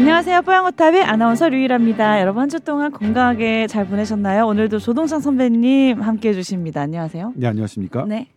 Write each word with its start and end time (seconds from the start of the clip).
안녕하세요. 0.00 0.40
뽀양호탑의 0.42 1.02
아나운서 1.04 1.48
류일합니다. 1.50 2.20
여러분 2.22 2.40
한 2.42 2.48
주 2.48 2.58
동안 2.58 2.90
건강하게 2.90 3.66
잘 3.66 3.86
보내셨나요? 3.86 4.46
오늘도 4.46 4.78
조동찬 4.78 5.20
선배님 5.20 6.00
함께 6.00 6.30
해 6.30 6.32
주십니다. 6.34 6.80
안녕하세요. 6.80 7.34
네 7.36 7.46
안녕하십니까? 7.46 8.06
네. 8.06 8.28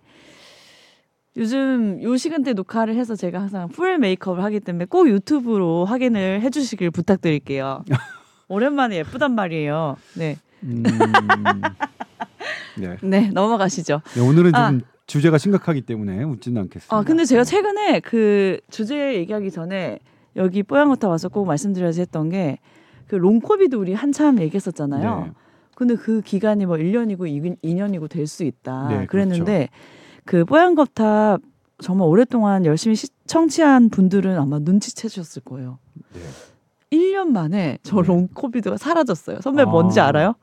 요즘 1.38 2.04
요 2.04 2.18
시간대 2.18 2.52
녹화를 2.54 2.95
해서 2.95 3.16
제가 3.16 3.39
항상 3.39 3.70
풀 3.70 3.98
메이크업을 3.98 4.44
하기 4.44 4.59
때문에 4.59 4.86
꼭 4.86 5.07
유튜브로 5.09 5.86
확인을 5.86 6.41
해주시길 6.41 6.91
부탁드릴게요. 6.91 7.86
오랜만에 8.50 8.98
예쁘단 8.98 9.34
말이에요. 9.34 9.95
네. 10.16 10.38
음, 10.64 10.84
네. 12.77 12.98
네, 13.02 13.30
넘어가시죠. 13.34 14.02
네, 14.16 14.21
오늘은 14.21 14.54
아. 14.54 14.70
좀 14.70 14.82
주제가 15.07 15.38
심각하기 15.38 15.82
때문에 15.84 16.23
웃지는 16.23 16.61
않겠습니다. 16.64 16.95
아, 16.95 17.04
근데 17.04 17.23
제가 17.25 17.45
최근에 17.45 18.02
그 18.02 18.59
주제 18.70 19.16
얘기하기 19.16 19.50
전에 19.50 20.00
여기 20.36 20.64
뽀양호타 20.64 21.08
와서 21.08 21.30
꼭 21.30 21.46
말씀드려야지 21.46 22.02
했던 22.02 22.30
게 22.30 22.60
그 23.08 23.16
롱코비드 23.16 23.76
우리 23.76 23.94
한참 23.94 24.40
얘기했었잖아요. 24.40 25.23
네. 25.26 25.32
근데 25.76 25.96
그 25.96 26.22
기간이 26.22 26.66
뭐 26.66 26.78
1년이고 26.78 27.58
2 27.62 27.73
년이고 27.76 28.08
될 28.08 28.28
수 28.28 28.44
있다. 28.44 28.88
네, 28.90 29.06
그랬는데 29.06 29.70
그 30.26 30.46
뽀얀거탑 30.46 31.42
정말 31.80 32.08
오랫동안 32.08 32.66
열심히 32.66 32.96
시, 32.96 33.08
청취한 33.26 33.90
분들은 33.90 34.38
아마 34.40 34.59
눈치채셨을 34.59 35.44
거예요. 35.44 35.80
네. 36.14 36.22
1년 36.98 37.28
만에 37.28 37.80
저 37.84 38.02
네. 38.02 38.08
롱코비드가 38.08 38.78
사라졌어요. 38.78 39.42
선배 39.42 39.64
아. 39.64 39.66
뭔지 39.66 40.00
알아요? 40.00 40.34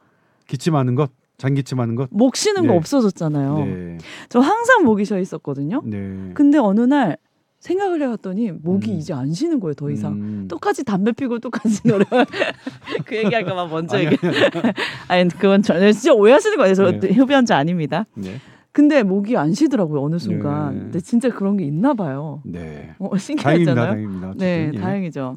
기침하는 0.47 0.97
것, 0.97 1.11
잔기침하는 1.38 1.95
것. 1.95 2.09
목 2.13 2.37
쉬는 2.37 2.63
거 2.66 2.73
네. 2.73 2.77
없어졌잖아요. 2.77 3.57
네. 3.65 3.99
저 4.29 4.41
항상 4.41 4.85
목이 4.85 5.05
쉬어 5.05 5.19
있었거든요. 5.19 5.80
네. 5.85 6.30
근데 6.35 6.59
어느 6.59 6.80
날 6.80 7.16
생각을 7.60 8.00
해봤더니 8.02 8.52
목이 8.52 8.91
음. 8.91 8.96
이제 8.96 9.12
안 9.12 9.32
쉬는 9.32 9.60
거예요, 9.60 9.74
더 9.74 9.91
이상. 9.91 10.12
음. 10.14 10.48
똑같이 10.48 10.82
담배 10.82 11.12
피고 11.12 11.38
똑같이 11.38 11.87
노래. 11.87 12.04
그 13.04 13.16
얘기할까봐 13.16 13.66
먼저 13.66 14.01
얘기. 14.01 14.16
아니 15.09 15.29
그건 15.29 15.62
전혀 15.62 15.93
진짜 15.93 16.15
오해하시는 16.15 16.57
거예요. 16.57 16.74
저 16.74 16.90
네. 16.90 17.12
흡연자 17.12 17.57
아닙니다. 17.57 18.07
네. 18.15 18.40
근데 18.73 19.02
목이 19.02 19.37
안 19.37 19.52
쉬더라고요 19.52 20.02
어느 20.02 20.18
순간. 20.18 20.74
네. 20.74 20.80
근데 20.80 21.01
진짜 21.01 21.29
그런 21.29 21.59
게 21.59 21.65
있나 21.65 21.93
봐요. 21.93 22.40
네. 22.46 22.95
어, 22.98 23.10
다행입니다. 23.10 23.18
신기했잖아요. 23.18 23.87
다행입니다. 23.87 24.29
어쨌든, 24.29 24.46
네, 24.46 24.70
예. 24.74 24.79
다행이죠. 24.79 25.37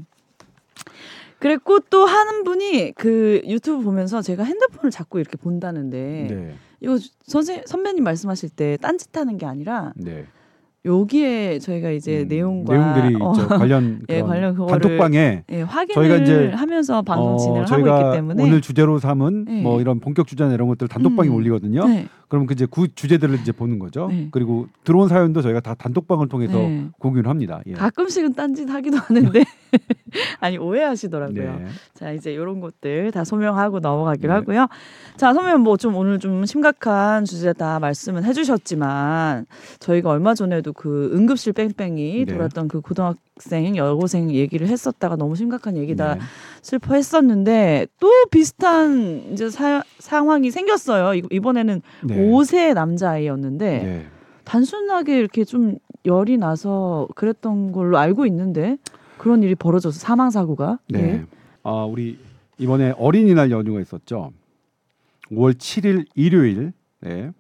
그랬고 1.39 1.79
또 1.89 2.05
하는 2.05 2.45
분이 2.45 2.93
그 2.95 3.41
유튜브 3.45 3.83
보면서 3.83 4.21
제가 4.21 4.45
핸드폰을 4.45 4.91
자꾸 4.91 5.19
이렇게 5.19 5.35
본다는데 5.35 6.27
네. 6.29 6.55
이거 6.79 6.97
선생 7.23 7.63
선배님 7.65 8.01
말씀하실 8.01 8.49
때 8.51 8.77
딴짓하는 8.81 9.37
게 9.37 9.45
아니라 9.45 9.91
네. 9.97 10.25
여기에 10.85 11.59
저희가 11.59 11.91
이제 11.91 12.23
음, 12.23 12.27
내용과 12.27 12.73
내용들이 12.73 13.15
어. 13.21 13.31
관련 13.57 14.01
예, 14.09 14.21
관련 14.21 14.53
그거를 14.53 14.81
단톡방에 14.81 15.43
예, 15.49 15.61
확인을 15.61 15.93
저희가 15.93 16.15
이제, 16.17 16.51
하면서 16.53 17.01
방송 17.01 17.35
어, 17.35 17.37
진행을 17.37 17.61
하고 17.61 17.67
저희가 17.67 18.01
있기 18.01 18.15
때문에 18.17 18.43
오늘 18.43 18.59
주제로 18.59 18.99
삼은 18.99 19.45
네. 19.45 19.61
뭐 19.61 19.79
이런 19.79 20.01
본격 20.01 20.27
주제나 20.27 20.53
이런 20.53 20.67
것들 20.67 20.89
단톡방에 20.89 21.29
음. 21.29 21.35
올리거든요. 21.35 21.87
네, 21.87 22.07
그럼 22.27 22.47
그 22.47 22.53
이제 22.53 22.67
그 22.69 22.93
주제들을 22.93 23.35
이제 23.35 23.53
보는 23.53 23.79
거죠. 23.79 24.07
네. 24.07 24.27
그리고 24.31 24.67
들어온 24.83 25.07
사연도 25.07 25.41
저희가 25.41 25.61
다 25.61 25.73
단톡방을 25.73 26.27
통해서 26.27 26.57
네. 26.57 26.89
공유를 26.99 27.29
합니다. 27.29 27.61
예. 27.65 27.73
가끔씩은 27.73 28.33
딴짓 28.33 28.69
하기도 28.69 28.97
하는데 28.97 29.41
아니 30.41 30.57
오해하시더라고요. 30.57 31.59
네. 31.59 31.65
자 31.93 32.11
이제 32.11 32.33
이런 32.33 32.59
것들 32.59 33.11
다 33.11 33.23
소명하고 33.23 33.79
넘어가기로 33.79 34.33
네. 34.33 34.39
하고요. 34.39 34.67
자 35.15 35.33
선배님 35.33 35.61
뭐좀 35.61 35.95
오늘 35.95 36.19
좀 36.19 36.45
심각한 36.45 37.23
주제 37.23 37.53
다 37.53 37.79
말씀은 37.79 38.25
해주셨지만 38.25 39.45
저희가 39.79 40.09
얼마 40.09 40.33
전에도 40.33 40.72
그 40.75 41.11
응급실 41.13 41.53
뺑뺑이 41.53 42.25
네. 42.25 42.33
돌았던 42.33 42.67
그 42.67 42.81
고등학생 42.81 43.75
여고생 43.75 44.31
얘기를 44.31 44.67
했었다가 44.67 45.15
너무 45.15 45.35
심각한 45.35 45.77
얘기다 45.77 46.15
네. 46.15 46.21
슬퍼했었는데 46.61 47.87
또 47.99 48.07
비슷한 48.31 49.23
이제 49.31 49.49
사, 49.49 49.83
상황이 49.99 50.51
생겼어요. 50.51 51.15
이- 51.15 51.23
이번에는 51.31 51.81
네. 52.05 52.15
5세 52.17 52.73
남자아이였는데 52.73 53.83
네. 53.83 54.05
단순하게 54.43 55.17
이렇게 55.19 55.43
좀 55.45 55.77
열이 56.05 56.37
나서 56.37 57.07
그랬던 57.15 57.71
걸로 57.71 57.97
알고 57.97 58.25
있는데 58.25 58.77
그런 59.17 59.41
일이 59.43 59.55
벌어져서 59.55 59.97
사망 59.99 60.29
사고가 60.31 60.79
네. 60.89 60.99
예. 60.99 61.25
아, 61.63 61.85
우리 61.85 62.17
이번에 62.57 62.93
어린이날 62.97 63.51
연휴가 63.51 63.79
있었죠. 63.79 64.33
5월 65.31 65.53
7일 65.53 66.05
일요일 66.15 66.73
네. 66.99 67.31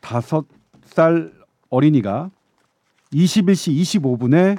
다섯 0.00 0.46
살 0.86 1.30
어린이가 1.70 2.30
21시 3.12 4.00
25분에 4.02 4.58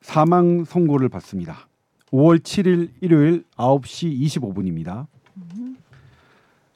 사망 0.00 0.64
선고를 0.64 1.08
받습니다. 1.08 1.68
5월 2.12 2.38
7일 2.38 2.90
일요일 3.00 3.44
9시 3.56 4.20
25분입니다. 4.20 5.06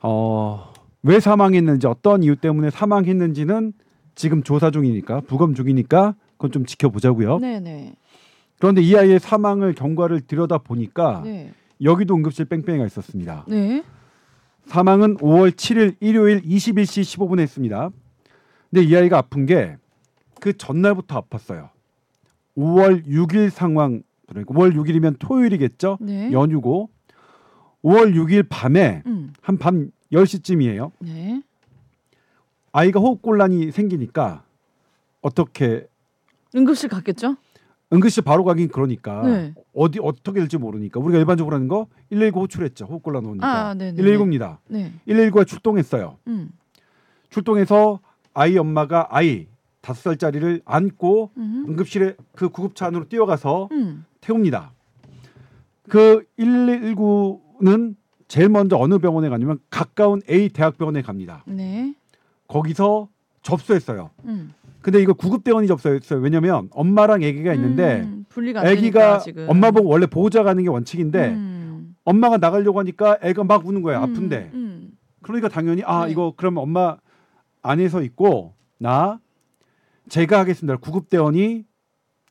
어, 0.02 0.72
왜 1.02 1.20
사망했는지 1.20 1.86
어떤 1.86 2.22
이유 2.22 2.36
때문에 2.36 2.70
사망했는지는 2.70 3.72
지금 4.14 4.42
조사 4.42 4.70
중이니까 4.70 5.20
부검 5.22 5.54
중이니까 5.54 6.14
그건 6.32 6.52
좀 6.52 6.66
지켜보자고요. 6.66 7.38
네네. 7.38 7.94
그런데 8.58 8.82
이 8.82 8.94
아이의 8.96 9.20
사망을 9.20 9.74
경과를 9.74 10.22
들여다 10.22 10.58
보니까 10.58 11.22
네. 11.24 11.52
여기도 11.82 12.14
응급실 12.14 12.46
뺑뺑이가 12.46 12.84
있었습니다. 12.86 13.44
네. 13.48 13.82
사망은 14.66 15.16
5월 15.18 15.50
7일 15.52 15.96
일요일 16.00 16.42
21시 16.42 17.02
15분에 17.02 17.40
했습니다. 17.40 17.90
근데 18.70 18.84
이 18.84 18.96
아이가 18.96 19.18
아픈 19.18 19.46
게 19.46 19.76
그 20.40 20.56
전날부터 20.56 21.20
아팠어요. 21.20 21.68
5월 22.56 23.06
6일 23.06 23.50
상황 23.50 24.02
그러니까 24.26 24.54
5월 24.54 24.74
6일이면 24.74 25.16
토요일이겠죠. 25.18 25.98
네. 26.00 26.32
연휴고 26.32 26.88
5월 27.84 28.14
6일 28.14 28.46
밤에 28.48 29.02
음. 29.06 29.32
한밤 29.42 29.90
10시쯤이에요. 30.12 30.92
네. 31.00 31.42
아이가 32.72 33.00
호흡곤란이 33.00 33.70
생기니까 33.70 34.44
어떻게 35.20 35.86
응급실 36.54 36.88
갔겠죠? 36.88 37.36
응급실 37.92 38.22
바로 38.22 38.44
가긴 38.44 38.68
그러니까 38.68 39.22
네. 39.26 39.54
어디 39.74 39.98
어떻게 40.00 40.40
될지 40.40 40.56
모르니까 40.56 41.00
우리가 41.00 41.18
일반적으로 41.18 41.54
하는 41.56 41.68
거 41.68 41.86
119 42.10 42.40
호출했죠. 42.40 42.86
호흡곤란 42.86 43.26
오니까. 43.26 43.68
아, 43.68 43.74
네네. 43.74 44.00
119입니다. 44.00 44.58
네. 44.68 44.92
119가 45.06 45.46
출동했어요. 45.46 46.16
음. 46.28 46.50
출동해서 47.30 48.00
아이 48.34 48.56
엄마가 48.56 49.08
아이 49.10 49.46
다섯 49.80 50.02
살짜리를 50.02 50.62
안고 50.64 51.30
음. 51.36 51.64
응급실에 51.68 52.14
그 52.34 52.48
구급차 52.48 52.86
안으로 52.86 53.08
뛰어가서 53.08 53.68
음. 53.72 54.04
태웁니다. 54.20 54.72
그 55.88 56.24
119는 56.38 57.96
제일 58.28 58.48
먼저 58.48 58.76
어느 58.76 58.98
병원에 58.98 59.28
가냐면 59.28 59.58
가까운 59.70 60.20
A 60.30 60.50
대학병원에 60.50 61.02
갑니다. 61.02 61.42
네. 61.46 61.94
거기서 62.46 63.08
접수했어요. 63.42 64.10
음. 64.24 64.54
근데 64.82 65.00
이거 65.00 65.12
구급대원이 65.12 65.66
접수했어요. 65.66 66.20
왜냐면 66.20 66.68
엄마랑 66.70 67.16
아기가 67.16 67.52
있는데 67.54 68.02
음. 68.02 68.24
분리가 68.28 68.62
되니까 68.62 68.78
아기가 68.78 69.18
지금. 69.18 69.46
엄마 69.48 69.70
보고 69.70 69.88
원래 69.88 70.06
보호자 70.06 70.42
가는 70.42 70.62
게 70.62 70.68
원칙인데 70.68 71.28
음. 71.30 71.96
엄마가 72.04 72.38
나가려고 72.38 72.78
하니까 72.78 73.18
애가 73.22 73.44
막 73.44 73.66
우는 73.66 73.82
거예요. 73.82 74.00
아픈데. 74.00 74.50
음. 74.54 74.58
음. 74.58 74.90
그러니까 75.22 75.48
당연히 75.48 75.82
아 75.84 76.06
네. 76.06 76.12
이거 76.12 76.32
그러면 76.36 76.62
엄마 76.62 76.96
안에서 77.62 78.02
있고 78.02 78.54
나 78.78 79.20
제가 80.08 80.38
하겠습니다. 80.40 80.76
구급대원이 80.76 81.64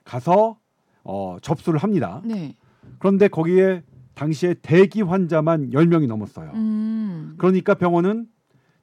가서 0.03 0.57
어, 1.03 1.38
접수를 1.41 1.79
합니다. 1.79 2.22
네. 2.25 2.56
그런데 3.00 3.28
거기에 3.28 3.84
당시에 4.16 4.56
대기 4.62 5.01
환자만 5.01 5.69
10명이 5.72 6.07
넘었어요. 6.07 6.51
음. 6.53 7.35
그러니까 7.38 7.75
병원은 7.75 8.28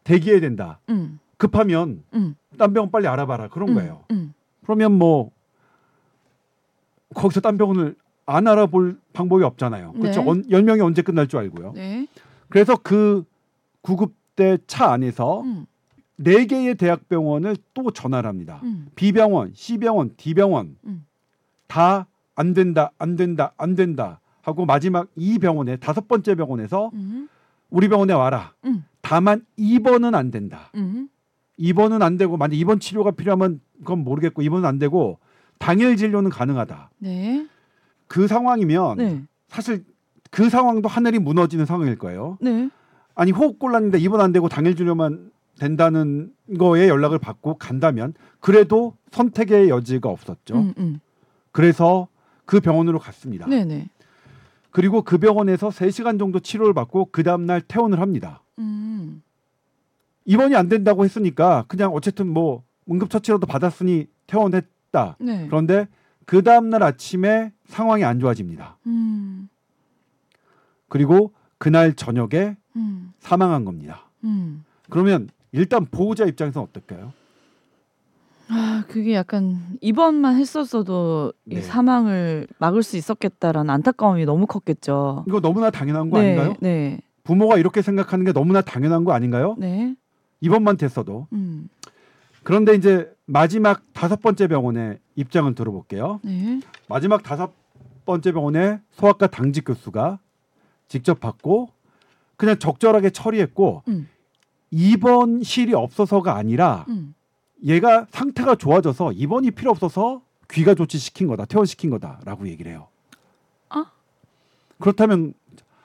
대기해야 0.05 0.41
된다. 0.41 0.81
음. 0.89 1.19
급하면 1.37 2.03
음. 2.15 2.35
딴 2.57 2.73
병원 2.73 2.91
빨리 2.91 3.07
알아봐라. 3.07 3.49
그런 3.49 3.75
거예요. 3.75 4.05
음. 4.13 4.33
그러면 4.65 4.93
뭐 4.93 5.31
거기서 7.15 7.41
딴 7.41 7.59
병원을 7.59 7.97
안 8.25 8.47
알아볼 8.49 8.99
방법이 9.13 9.45
없잖아요. 9.45 9.93
그렇죠. 9.93 10.23
네. 10.23 10.31
언- 10.31 10.43
10명이 10.47 10.81
언제 10.85 11.03
끝날 11.03 11.27
줄 11.29 11.39
알고요. 11.41 11.73
네. 11.75 12.07
그래서 12.49 12.77
그 12.77 13.25
구급대 13.83 14.59
차 14.67 14.91
안에서 14.91 15.43
음. 15.43 15.67
네 16.17 16.47
개의 16.47 16.75
대학병원을 16.75 17.57
또 17.75 17.91
전화를 17.91 18.29
합니다. 18.29 18.61
음. 18.63 18.89
B병원, 18.95 19.53
C병원, 19.55 20.15
D병원 20.17 20.77
음. 20.85 21.07
다안 21.67 22.55
된다, 22.55 22.93
안 22.99 23.17
된다, 23.17 23.53
안 23.57 23.75
된다 23.75 24.21
하고 24.43 24.65
마지막 24.65 25.09
이 25.17 25.39
병원에 25.39 25.77
다섯 25.77 26.09
번째 26.09 26.35
병원에서 26.35 26.91
음. 26.95 27.29
우리 27.69 27.89
병원에 27.89 28.13
와라. 28.13 28.55
음. 28.65 28.85
다만 29.03 29.45
2번은 29.59 30.15
안 30.15 30.31
된다. 30.31 30.71
음. 30.75 31.09
2번은 31.59 32.03
안 32.03 32.17
되고 32.17 32.37
만약 32.37 32.55
2번 32.57 32.81
치료가 32.81 33.11
필요하면 33.11 33.61
그건 33.79 34.05
모르겠고 34.05 34.43
2번은 34.43 34.65
안 34.65 34.79
되고 34.79 35.19
당일 35.59 35.97
진료는 35.97 36.31
가능하다. 36.31 36.91
네. 36.99 37.47
그 38.09 38.27
상황이면 38.27 38.97
네. 38.99 39.23
사실 39.49 39.85
그 40.31 40.49
상황도 40.49 40.89
하늘이 40.89 41.19
무너지는 41.19 41.67
상황일 41.67 41.97
거예요. 41.97 42.39
네. 42.41 42.71
아니 43.15 43.31
호흡곤란인데 43.33 43.99
2번 44.01 44.21
안 44.21 44.33
되고 44.33 44.49
당일 44.49 44.77
진료만 44.77 45.31
된다는 45.59 46.33
거에 46.59 46.89
연락을 46.89 47.19
받고 47.19 47.59
간다면 47.59 48.15
그래도 48.41 48.97
선택의 49.11 49.69
여지가 49.69 50.09
없었죠. 50.09 50.55
음. 50.57 50.75
음. 50.79 51.01
그래서 51.53 52.09
그 52.45 52.61
병원으로 52.61 52.99
갔습니다. 52.99 53.47
네, 53.47 53.65
네. 53.65 53.89
그리고 54.71 55.03
그 55.03 55.19
병원에서 55.19 55.71
3시간 55.71 56.19
정도 56.19 56.39
치료를 56.39 56.75
받고 56.75 57.09
그 57.11 57.23
다음 57.23 57.47
날 57.47 57.63
퇴원을 57.63 58.01
합니다. 58.01 58.43
음. 58.59 59.23
입원이 60.27 60.55
안 60.55 60.69
된다고 60.69 61.05
했으니까 61.05 61.65
그냥 61.69 61.93
어쨌든 61.93 62.29
뭐 62.29 62.63
응급처치라도 62.91 63.47
받았으니 63.47 64.07
퇴원했다. 64.27 65.17
네. 65.21 65.47
그런데 65.47 65.89
그 66.27 66.43
다음 66.43 66.69
날 66.69 66.83
아침에 66.83 67.53
상황이 67.67 68.05
안 68.05 68.21
좋아집니다. 68.21 68.79
음. 68.87 69.49
그리고 70.89 71.33
그날 71.59 71.95
저녁에 71.95 72.57
음. 72.77 73.13
사망한 73.21 73.65
겁니다. 73.65 74.11
음. 74.25 74.65
그러면 74.91 75.29
일단 75.53 75.87
보호자 75.87 76.25
입장에서는 76.25 76.67
어떨까요? 76.69 77.13
아, 78.49 78.85
그게 78.89 79.15
약간 79.15 79.59
입원만 79.81 80.37
했었어도 80.37 81.33
이 81.47 81.57
네. 81.57 81.61
사망을 81.63 82.47
막을 82.59 82.83
수 82.83 82.97
있었겠다라는 82.97 83.71
안타까움이 83.71 84.25
너무 84.25 84.47
컸겠죠. 84.47 85.25
이거 85.27 85.41
너무나 85.41 85.71
당연한 85.71 86.11
거 86.11 86.21
네, 86.21 86.27
아닌가요? 86.33 86.55
네, 86.61 87.01
부모가 87.25 87.59
이렇게 87.59 87.83
생각하는 87.83 88.25
게 88.25 88.33
너무나 88.33 88.61
당연한 88.61 89.05
거 89.05 89.13
아닌가요? 89.13 89.57
네. 89.59 89.97
입원만 90.41 90.77
됐어도. 90.77 91.27
음. 91.33 91.69
그런데 92.45 92.75
이제 92.75 93.11
마지막 93.25 93.83
다섯 93.93 94.23
번째 94.23 94.47
병원의 94.47 95.01
입장을 95.17 95.53
들어볼게요. 95.57 96.21
네. 96.23 96.61
마지막 96.89 97.25
다섯 97.25 97.53
번째 98.05 98.31
병원의 98.31 98.79
소아과 98.93 99.27
당직 99.27 99.65
교수가 99.65 100.21
직접 100.87 101.19
받고 101.19 101.71
그냥 102.37 102.59
적절하게 102.61 103.11
처리했고 103.11 103.83
음. 103.89 104.09
입원실이 104.77 105.73
없어서가 105.73 106.37
아니라 106.37 106.85
음. 106.89 107.15
얘가 107.65 108.07
상태가 108.11 108.57
좋아져서 108.57 109.13
입원이 109.13 109.53
필요 109.53 109.71
없어서 109.71 110.21
귀가 110.51 110.75
조치시킨 110.75 111.27
거다 111.29 111.47
퇴원시킨 111.47 111.89
거다라고 111.91 112.47
얘기를 112.49 112.71
해요. 112.71 112.89
아? 113.71 113.87
그렇다면 114.79 115.33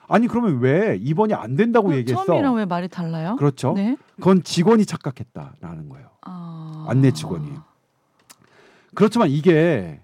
아니 0.08 0.28
그러면 0.28 0.60
왜 0.60 0.98
입원이 1.00 1.32
안 1.32 1.56
된다고 1.56 1.88
어, 1.88 1.94
얘기했어? 1.94 2.26
처음이랑 2.26 2.54
왜 2.56 2.66
말이 2.66 2.88
달라요? 2.88 3.36
그렇죠. 3.36 3.72
네. 3.72 3.96
그건 4.16 4.42
직원이 4.42 4.84
착각했다라는 4.84 5.88
거예요. 5.88 6.08
아. 6.20 6.84
안내 6.88 7.12
직원이. 7.12 7.50
그렇지만 8.94 9.30
이게 9.30 10.00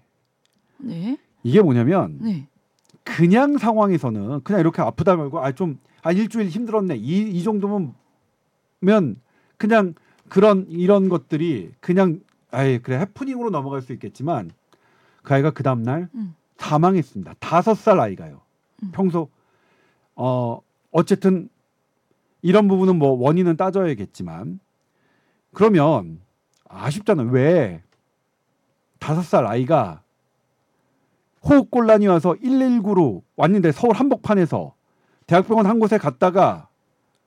네. 0.79 1.19
이게 1.43 1.61
뭐냐면 1.61 2.19
네. 2.23 2.49
그냥 3.05 3.59
상황에서는 3.59 4.41
그냥 4.45 4.61
이렇게 4.61 4.81
아프다 4.81 5.17
말고 5.17 5.45
아 5.45 5.53
좀아 5.53 6.13
일주일 6.15 6.49
힘들었네 6.49 6.97
이, 6.97 7.31
이 7.31 7.43
정도면 7.43 7.95
면 8.81 9.21
그냥 9.57 9.95
그런 10.29 10.67
이런 10.69 11.09
것들이 11.09 11.73
그냥 11.81 12.21
아예 12.51 12.79
그래 12.79 12.99
해프닝으로 12.99 13.51
넘어갈 13.51 13.83
수 13.83 13.93
있겠지만 13.93 14.51
그 15.23 15.35
아이가 15.35 15.51
그 15.51 15.63
다음 15.63 15.83
날 15.83 16.09
음. 16.15 16.35
사망했습니다. 16.57 17.35
다섯 17.39 17.75
살 17.75 18.01
아이가요. 18.01 18.41
음. 18.83 18.91
평소 18.93 19.29
어 20.15 20.61
어쨌든 20.91 21.49
이런 22.43 22.69
부분은 22.69 22.97
뭐 22.97 23.11
원인은 23.11 23.57
따져야겠지만 23.57 24.61
그러면 25.53 26.21
아쉽잖아요. 26.69 27.29
왜 27.31 27.83
다섯 28.99 29.23
살 29.23 29.47
아이가 29.47 30.03
호흡곤란이 31.45 32.07
와서 32.07 32.35
119로 32.35 33.23
왔는데 33.37 33.73
서울 33.73 33.95
한복판에서 33.95 34.75
대학병원 35.27 35.67
한 35.67 35.79
곳에 35.79 35.99
갔다가 35.99 36.69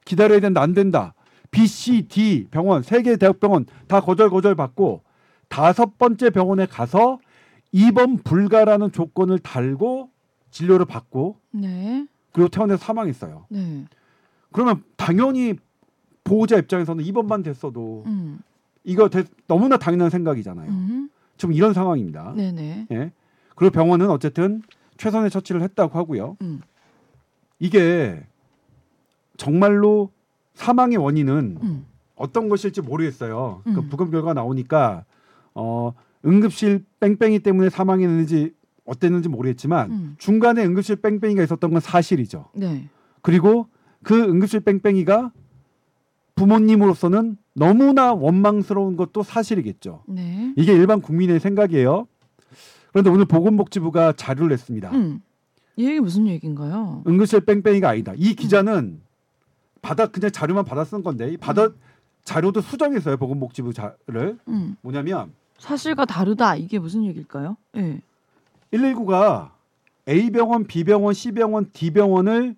기다려야 0.05 0.39
된다 0.39 0.61
안 0.61 0.73
된다 0.73 1.13
B, 1.51 1.67
C, 1.67 2.07
D 2.07 2.47
병원 2.49 2.81
세 2.83 3.01
개 3.03 3.15
대학병원 3.17 3.65
다 3.87 3.99
거절 4.01 4.29
거절 4.29 4.55
받고 4.55 5.03
다섯 5.49 5.97
번째 5.97 6.29
병원에 6.29 6.65
가서 6.65 7.19
입원 7.73 8.17
불가라는 8.17 8.91
조건을 8.91 9.39
달고 9.39 10.09
진료를 10.49 10.85
받고 10.85 11.37
네. 11.51 12.05
그리고 12.31 12.47
퇴원해서 12.49 12.83
사망했어요. 12.83 13.45
네. 13.49 13.85
그러면 14.51 14.83
당연히 14.95 15.55
보호자 16.23 16.57
입장에서는 16.57 17.03
입원만 17.03 17.43
됐어도 17.43 18.03
음. 18.07 18.39
이거 18.83 19.09
대- 19.09 19.23
너무나 19.47 19.77
당연한 19.77 20.09
생각이잖아요. 20.09 20.69
음. 20.69 21.09
지금 21.37 21.53
이런 21.53 21.73
상황입니다. 21.73 22.33
네, 22.35 22.51
네. 22.51 22.87
예. 22.91 23.11
그리고 23.55 23.71
병원은 23.73 24.09
어쨌든 24.09 24.61
최선의 24.97 25.29
처치를 25.31 25.61
했다고 25.63 25.97
하고요. 25.97 26.37
음. 26.41 26.61
이게 27.59 28.21
정말로 29.37 30.11
사망의 30.53 30.97
원인은 30.97 31.57
음. 31.61 31.85
어떤 32.15 32.49
것일지 32.49 32.81
모르겠어요. 32.81 33.61
그 33.63 33.69
음. 33.69 33.89
부검 33.89 34.11
결과 34.11 34.33
나오니까 34.33 35.05
어, 35.53 35.93
응급실 36.25 36.85
뺑뺑이 36.99 37.39
때문에 37.39 37.69
사망했는지 37.69 38.53
어땠는지 38.85 39.29
모르겠지만 39.29 39.91
음. 39.91 40.15
중간에 40.17 40.63
응급실 40.65 40.97
뺑뺑이가 40.97 41.43
있었던 41.43 41.71
건 41.71 41.79
사실이죠. 41.79 42.49
네. 42.53 42.89
그리고 43.21 43.67
그 44.03 44.19
응급실 44.19 44.61
뺑뺑이가 44.61 45.31
부모님으로서는 46.35 47.37
너무나 47.53 48.13
원망스러운 48.13 48.95
것도 48.95 49.23
사실이겠죠. 49.23 50.03
네. 50.07 50.53
이게 50.55 50.73
일반 50.73 51.01
국민의 51.01 51.39
생각이에요. 51.39 52.07
그런데 52.91 53.09
오늘 53.09 53.25
보건복지부가 53.25 54.13
자료를 54.13 54.49
냈습니다. 54.49 54.91
음. 54.91 55.21
이 55.75 55.85
얘기 55.87 55.99
무슨 55.99 56.27
얘기인가요? 56.27 57.03
응급실 57.07 57.41
뺑뺑이가 57.41 57.89
아니다. 57.89 58.13
이 58.17 58.35
기자는 58.35 59.01
받아 59.81 60.07
그냥 60.07 60.31
자료만 60.31 60.65
받아 60.65 60.83
쓴 60.83 61.03
건데 61.03 61.31
이 61.31 61.37
받아 61.37 61.69
자료도 62.23 62.61
수정했어요. 62.61 63.17
보건복지부 63.17 63.73
자를 63.73 64.37
음. 64.47 64.75
뭐냐면 64.81 65.33
사실과 65.57 66.05
다르다. 66.05 66.55
이게 66.55 66.79
무슨 66.79 67.03
얘기일까요? 67.05 67.57
예. 67.77 68.01
119가 68.71 69.51
A 70.07 70.29
병원, 70.31 70.65
B 70.65 70.83
병원, 70.83 71.13
C 71.13 71.31
병원, 71.31 71.69
D 71.71 71.91
병원을 71.91 72.55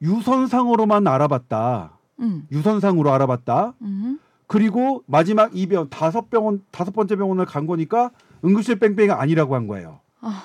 유선상으로만 0.00 1.06
알아봤다. 1.06 1.98
음. 2.20 2.46
유선상으로 2.50 3.12
알아봤다. 3.12 3.74
음. 3.82 4.18
그리고 4.46 5.02
마지막 5.06 5.54
이 5.54 5.66
병원 5.66 5.90
다섯 5.90 6.30
병원 6.30 6.62
다섯 6.70 6.92
번째 6.92 7.16
병원을 7.16 7.44
간 7.44 7.66
거니까 7.66 8.10
응급실 8.44 8.78
뺑뺑이가 8.78 9.20
아니라고 9.20 9.54
한 9.54 9.66
거예요. 9.66 10.00
아. 10.20 10.42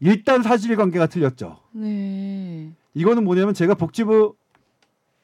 일단 0.00 0.42
사실관계가 0.42 1.06
틀렸죠. 1.06 1.58
네. 1.72 2.72
이거는 2.94 3.24
뭐냐면 3.24 3.54
제가 3.54 3.74
복지부 3.74 4.34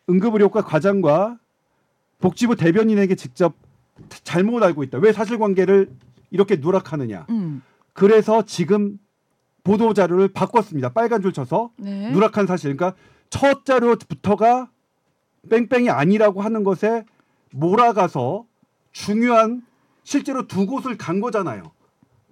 응급의료과 0.08 0.62
과장과 0.62 1.38
복지부 2.18 2.56
대변인에게 2.56 3.14
직접 3.14 3.54
잘못 4.24 4.62
알고 4.62 4.82
있다. 4.84 4.98
왜 4.98 5.12
사실관계를 5.12 5.90
이렇게 6.30 6.56
누락하느냐. 6.56 7.26
음. 7.30 7.62
그래서 7.92 8.42
지금 8.42 8.98
보도 9.64 9.94
자료를 9.94 10.28
바꿨습니다. 10.28 10.90
빨간 10.90 11.22
줄 11.22 11.32
쳐서 11.32 11.70
네. 11.76 12.10
누락한 12.12 12.46
사실. 12.46 12.76
그러니까 12.76 12.98
첫 13.30 13.64
자료부터가 13.64 14.70
뺑뺑이 15.50 15.90
아니라고 15.90 16.40
하는 16.42 16.62
것에 16.62 17.04
몰아가서 17.52 18.46
중요한 18.92 19.62
실제로 20.04 20.46
두 20.46 20.66
곳을 20.66 20.96
간 20.96 21.20
거잖아요. 21.20 21.72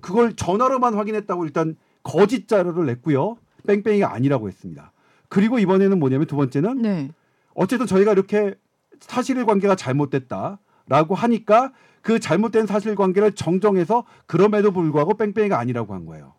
그걸 0.01 0.35
전화로만 0.37 0.95
확인했다고 0.95 1.45
일단 1.45 1.77
거짓 2.03 2.47
자료를 2.47 2.87
냈고요. 2.87 3.37
뺑뺑이가 3.67 4.13
아니라고 4.13 4.49
했습니다. 4.49 4.93
그리고 5.29 5.59
이번에는 5.59 5.99
뭐냐면 5.99 6.27
두 6.27 6.37
번째는 6.37 6.83
네. 6.83 7.11
어쨌든 7.55 7.87
저희가 7.87 8.13
이렇게 8.13 8.55
사실관계가 9.01 9.77
잘못됐다라고 9.77 11.15
하니까 11.15 11.73
그 12.03 12.19
잘못된 12.21 12.67
사실관계를 12.67 13.33
정정해서 13.33 14.05
그럼에도 14.27 14.73
불구하고 14.73 15.15
뺑뺑이가 15.15 15.59
아니라고 15.59 15.95
한 15.95 16.05
거예요. 16.05 16.35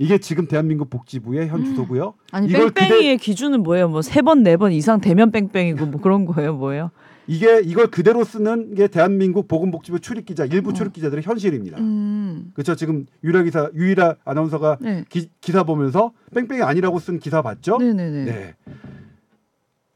이게 0.00 0.18
지금 0.18 0.46
대한민국 0.46 0.90
복지부의 0.90 1.48
현 1.48 1.60
음. 1.60 1.64
주소고요. 1.64 2.14
아니 2.30 2.46
이걸 2.48 2.70
뺑뺑이의 2.70 3.18
기준은 3.18 3.64
뭐예요? 3.64 3.88
뭐 3.88 4.00
세 4.00 4.22
번 4.22 4.44
네 4.44 4.56
번 4.56 4.70
이상 4.70 5.00
되면 5.00 5.32
뺑뺑이고 5.32 5.86
뭐 5.86 6.00
그런 6.00 6.24
거예요? 6.24 6.54
뭐예요? 6.54 6.90
이게 7.26 7.60
이걸 7.62 7.88
그대로 7.88 8.22
쓰는 8.24 8.74
게 8.74 8.86
대한민국 8.86 9.48
보건복지부 9.48 9.98
출입 10.00 10.24
기자 10.24 10.44
일부 10.44 10.70
어. 10.70 10.72
출입 10.72 10.92
기자들의 10.92 11.24
현실입니다. 11.24 11.78
음. 11.78 12.52
그렇죠. 12.54 12.76
지금 12.76 13.06
유라 13.24 13.42
기사 13.42 13.68
유일아 13.74 14.14
아나운서가 14.24 14.78
네. 14.80 15.04
기, 15.10 15.28
사 15.52 15.64
보면서 15.64 16.12
뺑뺑이 16.32 16.62
아니라고 16.62 17.00
쓴 17.00 17.18
기사 17.18 17.42
봤죠? 17.42 17.78
네, 17.78 17.92
네, 17.92 18.08
네. 18.10 18.24
네. 18.24 18.54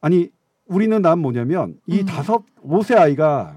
아니 0.02 0.30
우리는 0.66 1.00
난 1.00 1.20
뭐냐면 1.20 1.78
이 1.86 2.00
음. 2.00 2.06
다섯 2.06 2.44
오세 2.60 2.94
아이가 2.94 3.56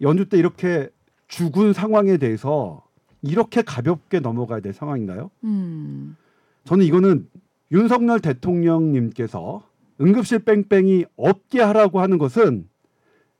연주 0.00 0.28
때 0.28 0.38
이렇게 0.38 0.88
죽은 1.28 1.74
상황에 1.74 2.16
대해서 2.16 2.84
이렇게 3.20 3.62
가볍게 3.62 4.20
넘어가야 4.20 4.60
될 4.60 4.72
상황인가요? 4.72 5.30
음. 5.44 6.16
저는 6.64 6.86
이거는 6.86 7.28
윤석열 7.72 8.20
대통령님께서 8.20 9.62
응급실 10.00 10.40
뺑뺑이 10.40 11.04
없게 11.16 11.60
하라고 11.60 12.00
하는 12.00 12.18
것은 12.18 12.68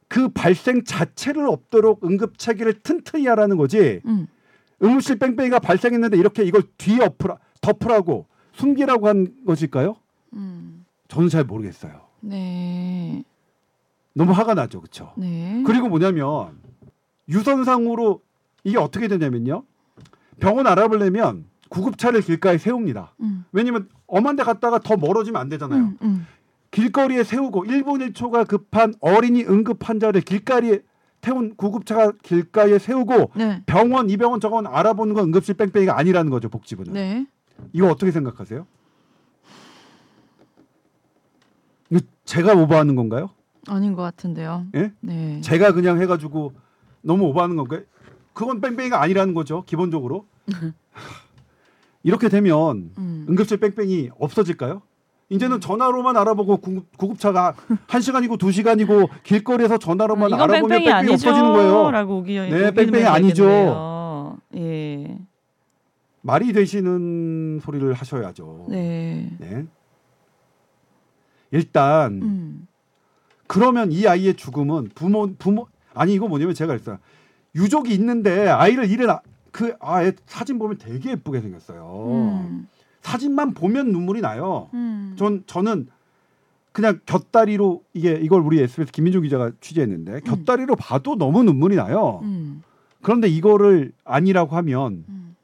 그 0.08 0.28
발생 0.28 0.84
자체를 0.84 1.46
없도록 1.48 2.04
응급 2.04 2.38
체계를 2.38 2.80
튼튼히 2.82 3.26
하라는 3.28 3.56
거지. 3.56 4.00
음. 4.06 4.26
응급실 4.82 5.18
뺑뺑이가 5.18 5.60
발생했는데 5.60 6.16
이렇게 6.16 6.44
이걸 6.44 6.62
뒤에 6.76 7.04
엎으라, 7.04 7.38
덮으라고 7.60 8.26
숨기라고 8.52 9.08
한 9.08 9.34
것일까요? 9.46 9.96
음. 10.34 10.84
저는 11.08 11.28
잘 11.28 11.44
모르겠어요. 11.44 12.11
네. 12.22 13.24
너무 14.14 14.32
화가 14.32 14.54
나죠, 14.54 14.80
그렇죠? 14.80 15.12
네. 15.16 15.62
그리고 15.66 15.88
뭐냐면 15.88 16.58
유선상으로 17.28 18.20
이게 18.64 18.78
어떻게 18.78 19.08
되냐면요. 19.08 19.64
병원 20.40 20.66
알아보려면 20.66 21.46
구급차를 21.68 22.20
길가에 22.20 22.58
세웁니다. 22.58 23.14
음. 23.20 23.44
왜냐면 23.52 23.88
엄한 24.06 24.36
데 24.36 24.42
갔다가 24.42 24.78
더 24.78 24.96
멀어지면 24.96 25.40
안 25.40 25.48
되잖아요. 25.48 25.82
음, 25.82 25.98
음. 26.02 26.26
길거리에 26.70 27.24
세우고 27.24 27.64
1분 27.64 28.12
1초가 28.12 28.46
급한 28.46 28.94
어린이 29.00 29.44
응급 29.44 29.88
환자를 29.88 30.20
길가에 30.22 30.80
태운 31.20 31.54
구급차가 31.54 32.12
길가에 32.22 32.78
세우고 32.78 33.32
네. 33.36 33.62
병원 33.66 34.10
이 34.10 34.16
병원 34.16 34.40
저건 34.40 34.66
알아보는 34.66 35.14
건 35.14 35.24
응급실 35.26 35.54
뺑뺑이가 35.54 35.96
아니라는 35.98 36.30
거죠 36.30 36.48
복지부는. 36.48 36.92
네. 36.92 37.26
이거 37.72 37.88
어떻게 37.88 38.10
생각하세요? 38.10 38.66
이거 41.81 41.81
제가 42.24 42.54
오버하는 42.54 42.94
건가요? 42.94 43.30
아닌 43.68 43.94
것 43.94 44.02
같은데요. 44.02 44.66
예? 44.74 44.92
네. 45.00 45.40
제가 45.40 45.72
그냥 45.72 46.00
해가지고 46.00 46.52
너무 47.02 47.24
오버하는 47.26 47.56
건가요? 47.56 47.82
그건 48.32 48.60
뺑뺑이가 48.60 49.00
아니라는 49.00 49.34
거죠 49.34 49.64
기본적으로. 49.66 50.26
이렇게 52.02 52.28
되면 52.28 52.90
음. 52.98 53.26
응급실 53.28 53.58
뺑뺑이 53.58 54.10
없어질까요? 54.18 54.82
이제는 55.28 55.60
전화로만 55.60 56.16
알아보고 56.16 56.58
구급, 56.58 56.96
구급차가 56.98 57.54
한 57.86 58.00
시간이고 58.00 58.36
두 58.36 58.52
시간이고 58.52 59.08
길거리에서 59.22 59.78
전화로만 59.78 60.28
이건 60.28 60.40
알아보면 60.42 60.68
뺑뺑이 60.68 60.84
뺑뺑이 60.84 60.92
아니죠. 60.92 61.12
없어지는 61.30 61.52
거예요. 61.52 61.90
라고 61.90 62.18
우기 62.18 62.34
네, 62.38 62.70
뺑뺑이 62.72 63.04
아니죠. 63.04 64.36
예. 64.56 65.18
말이 66.20 66.52
되시는 66.52 67.60
소리를 67.62 67.92
하셔야죠. 67.94 68.66
네. 68.68 69.30
네. 69.38 69.66
일단 71.52 72.20
음. 72.22 72.66
그러면 73.46 73.92
이 73.92 74.06
아이의 74.06 74.34
죽음은 74.34 74.90
부모 74.94 75.32
부모 75.38 75.68
아니 75.94 76.14
이거 76.14 76.26
뭐냐면 76.26 76.54
제가 76.54 76.72
그랬어요. 76.72 76.98
유족이 77.54 77.94
있는데 77.94 78.48
아이를 78.48 78.90
잃은 78.90 79.10
아, 79.10 79.20
그 79.52 79.74
아애 79.78 80.12
사진 80.26 80.58
보면 80.58 80.78
되게 80.78 81.10
예쁘게 81.10 81.40
생겼어요. 81.40 82.06
음. 82.08 82.68
사진만 83.02 83.52
보면 83.52 83.92
눈물이 83.92 84.22
나요. 84.22 84.70
음. 84.74 85.14
전 85.18 85.44
저는 85.46 85.88
그냥 86.72 87.00
곁다리로 87.04 87.82
이게 87.92 88.18
이걸 88.22 88.40
우리 88.40 88.60
SBS 88.60 88.90
김민종 88.90 89.22
기자가 89.22 89.52
취재했는데 89.60 90.20
곁다리로 90.20 90.74
봐도 90.76 91.16
너무 91.16 91.44
눈물이 91.44 91.76
나요. 91.76 92.20
음. 92.22 92.62
그런데 93.02 93.28
이거를 93.28 93.92
아니라고 94.04 94.56
하면 94.56 95.04
음. 95.08 95.36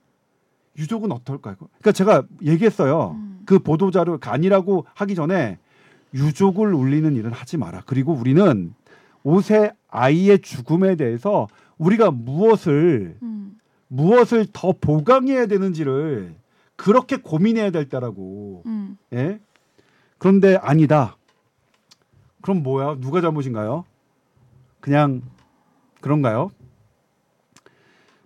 유족은 0.78 1.12
어떨까요? 1.12 1.56
그러니까 1.58 1.92
제가 1.92 2.22
얘기했어요. 2.42 3.16
음. 3.16 3.40
그 3.44 3.58
보도 3.58 3.90
자료 3.90 4.18
아니라고 4.22 4.86
하기 4.94 5.14
전에 5.14 5.58
유족을 6.14 6.72
울리는 6.72 7.14
일은 7.16 7.32
하지 7.32 7.56
마라. 7.56 7.82
그리고 7.86 8.12
우리는 8.12 8.74
5세 9.24 9.74
아이의 9.88 10.40
죽음에 10.40 10.96
대해서 10.96 11.48
우리가 11.76 12.10
무엇을 12.10 13.16
음. 13.22 13.58
무엇을 13.88 14.46
더 14.52 14.72
보강해야 14.72 15.46
되는지를 15.46 16.34
그렇게 16.76 17.16
고민해야 17.16 17.70
될 17.70 17.88
때라고. 17.88 18.62
음. 18.66 18.96
예? 19.12 19.40
그런데 20.18 20.56
아니다. 20.56 21.16
그럼 22.42 22.62
뭐야? 22.62 22.96
누가 23.00 23.20
잘못인가요? 23.20 23.84
그냥 24.80 25.22
그런가요? 26.00 26.50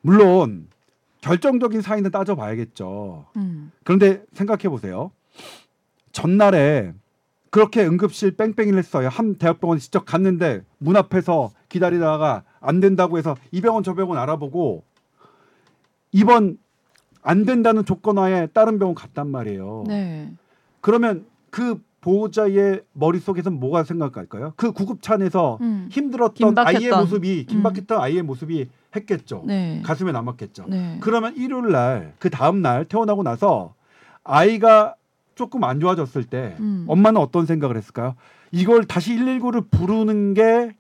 물론 0.02 0.68
결정적인 1.20 1.80
사인은 1.80 2.10
따져봐야겠죠. 2.10 3.26
음. 3.36 3.72
그런데 3.84 4.24
생각해 4.32 4.68
보세요. 4.68 5.12
전날에 6.10 6.92
그렇게 7.52 7.84
응급실 7.84 8.34
뺑뺑이를 8.38 8.78
했어요. 8.78 9.08
한 9.10 9.34
대학병원에 9.34 9.78
직접 9.78 10.06
갔는데 10.06 10.62
문 10.78 10.96
앞에서 10.96 11.50
기다리다가 11.68 12.44
안 12.60 12.80
된다고 12.80 13.18
해서 13.18 13.36
이 13.50 13.60
병원 13.60 13.82
저 13.82 13.92
병원 13.94 14.16
알아보고 14.16 14.84
이번 16.12 16.56
안 17.22 17.44
된다는 17.44 17.84
조건하에 17.84 18.46
다른 18.48 18.78
병원 18.78 18.94
갔단 18.94 19.28
말이에요. 19.28 19.84
네. 19.86 20.32
그러면 20.80 21.26
그 21.50 21.78
보호자의 22.00 22.80
머릿속에서 22.94 23.50
뭐가 23.50 23.84
생각할까요? 23.84 24.54
그 24.56 24.72
구급차 24.72 25.14
안에서 25.14 25.58
음. 25.60 25.88
힘들었던 25.92 26.34
긴박했던. 26.34 26.66
아이의 26.82 26.90
모습이 27.02 27.46
긴박했던 27.46 28.00
아이의 28.00 28.22
모습이 28.22 28.70
했겠죠. 28.96 29.44
네. 29.46 29.82
가슴에 29.84 30.10
남았겠죠. 30.10 30.64
네. 30.68 30.96
그러면 31.02 31.36
일요일 31.36 31.70
날 31.70 32.14
그 32.18 32.30
다음 32.30 32.62
날 32.62 32.86
태어나고 32.86 33.22
나서 33.22 33.74
아이가 34.24 34.94
조금 35.42 35.64
안 35.64 35.80
좋아졌을 35.80 36.22
때 36.22 36.54
음. 36.60 36.84
엄마는 36.86 37.20
어떤 37.20 37.46
생각을 37.46 37.76
했을까요? 37.76 38.14
이걸 38.52 38.84
다시 38.84 39.16
119를 39.16 39.68
부르는 39.72 40.34
게 40.34 40.76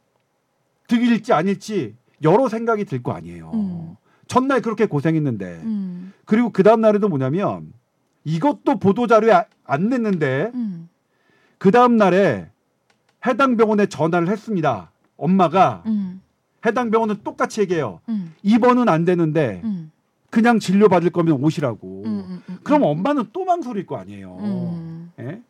득일지 0.86 1.32
아닐지 1.32 1.96
여러 2.22 2.48
생각이 2.48 2.84
들 2.84 3.02
거 3.02 3.10
아니에요. 3.12 3.50
음. 3.54 3.96
첫날 4.28 4.60
그렇게 4.60 4.86
고생했는데 4.86 5.62
음. 5.64 6.12
그리고 6.26 6.50
그 6.50 6.62
다음 6.62 6.80
날에도 6.80 7.08
뭐냐면 7.08 7.72
이것도 8.22 8.78
보도 8.78 9.08
자료에 9.08 9.32
아- 9.32 9.46
안 9.64 9.88
냈는데 9.88 10.52
음. 10.54 10.88
그 11.58 11.72
다음 11.72 11.96
날에 11.96 12.48
해당 13.26 13.56
병원에 13.56 13.86
전화를 13.86 14.28
했습니다. 14.28 14.92
엄마가 15.16 15.82
음. 15.86 16.22
해당 16.64 16.92
병원은 16.92 17.16
똑같이 17.24 17.62
얘기해요. 17.62 17.98
음. 18.08 18.32
입원은 18.44 18.88
안 18.88 19.04
되는데 19.04 19.60
음. 19.64 19.90
그냥 20.32 20.58
진료 20.58 20.88
받을 20.88 21.10
거면 21.10 21.44
오시라고. 21.44 22.04
음. 22.06 22.24
음. 22.26 22.42
음. 22.48 22.58
그럼 22.64 22.84
엄마는 22.84 23.26
또 23.34 23.44
망설일 23.44 23.84
거 23.84 23.96
아니에요. 23.96 24.38
음. 24.40 25.12
예? 25.20 25.42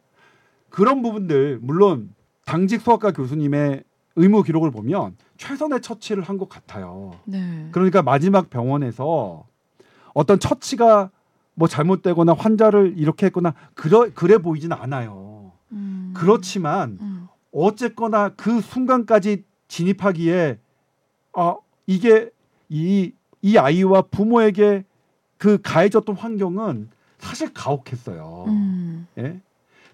그런 0.71 1.03
부분들 1.03 1.61
물론 1.63 2.13
당직 2.45 2.81
소아과 2.81 3.13
교수님의 3.13 3.85
의무 4.17 4.43
기록을 4.43 4.73
보면 4.73 5.15
최선의 5.37 5.83
처치를 5.83 6.25
한 6.25 6.37
것 6.37 6.49
같아요. 6.49 7.13
네. 7.25 7.69
그러니까 7.71 8.03
마지막 8.03 8.51
병원에서 8.51 9.45
어떤 10.15 10.41
처치가 10.41 11.11
뭐 11.55 11.69
잘못되거나 11.69 12.33
환자를 12.33 12.95
이렇게 12.97 13.27
했거나 13.27 13.55
그러, 13.75 14.09
그래 14.13 14.39
보이진 14.39 14.73
않아요. 14.73 15.53
음. 15.71 16.13
그렇지만 16.17 16.99
음. 17.01 17.29
어쨌거나 17.53 18.31
그 18.31 18.61
순간까지 18.61 19.45
진입하기에 19.69 20.59
아 21.35 21.57
이게 21.87 22.31
이, 22.69 23.13
이 23.43 23.59
아이와 23.59 24.03
부모에게 24.03 24.85
그 25.37 25.59
가해졌던 25.61 26.17
환경은 26.17 26.89
사실 27.19 27.53
가혹했어요. 27.53 28.45
음. 28.49 29.07
예? 29.19 29.41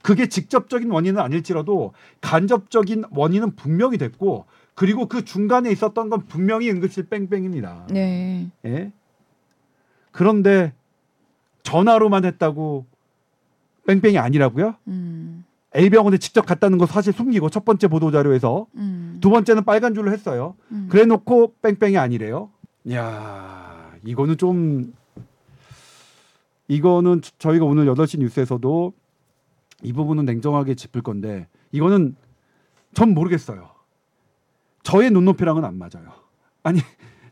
그게 0.02 0.28
직접적인 0.28 0.90
원인은 0.90 1.21
아닐지라도 1.21 1.93
간접적인 2.21 3.05
원인은 3.11 3.57
분명히 3.57 3.99
됐고 3.99 4.47
그리고 4.75 5.07
그 5.07 5.25
중간에 5.25 5.71
있었던 5.71 6.09
건 6.09 6.26
분명히 6.26 6.71
응급실 6.71 7.09
뺑뺑입니다. 7.09 7.88
네. 7.90 8.49
예? 8.64 8.93
그런데 10.12 10.73
전화로만 11.62 12.25
했다고 12.25 12.87
뺑뺑이 13.87 14.19
아니라고요? 14.19 14.75
음. 14.87 15.45
A 15.76 15.90
병원에 15.90 16.19
직접 16.19 16.47
갔다는 16.47 16.78
거 16.78 16.87
사실 16.87 17.12
숨기고 17.12 17.50
첫 17.50 17.64
번째 17.64 17.88
보도 17.88 18.11
자료에서 18.11 18.67
음. 18.76 19.19
두 19.21 19.31
번째는 19.31 19.64
빨간 19.64 19.95
줄로 19.95 20.12
했어요. 20.12 20.55
음. 20.71 20.88
그래놓고 20.90 21.55
뺑뺑이 21.61 21.99
아니래요. 21.99 22.50
야 22.92 23.90
이거는 24.04 24.37
좀 24.37 24.95
이거는 26.68 27.23
저- 27.23 27.33
저희가 27.38 27.64
오늘 27.64 27.87
8시 27.87 28.18
뉴스에서도 28.21 28.92
이 29.83 29.92
부분은 29.92 30.25
냉정하게 30.25 30.75
짚을 30.75 31.02
건데 31.02 31.47
이거는 31.73 32.16
전 32.95 33.14
모르겠어요. 33.14 33.71
저의 34.83 35.11
눈높이랑은 35.11 35.64
안 35.64 35.76
맞아요. 35.78 36.12
아니 36.62 36.80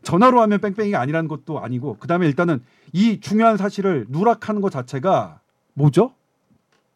전화로 0.03 0.41
하면 0.41 0.61
뺑뺑이가 0.61 0.99
아니라는 0.99 1.27
것도 1.27 1.59
아니고 1.59 1.97
그다음에 1.97 2.27
일단은 2.27 2.63
이 2.93 3.19
중요한 3.19 3.57
사실을 3.57 4.05
누락하는 4.09 4.61
것 4.61 4.71
자체가 4.71 5.41
뭐죠? 5.73 6.13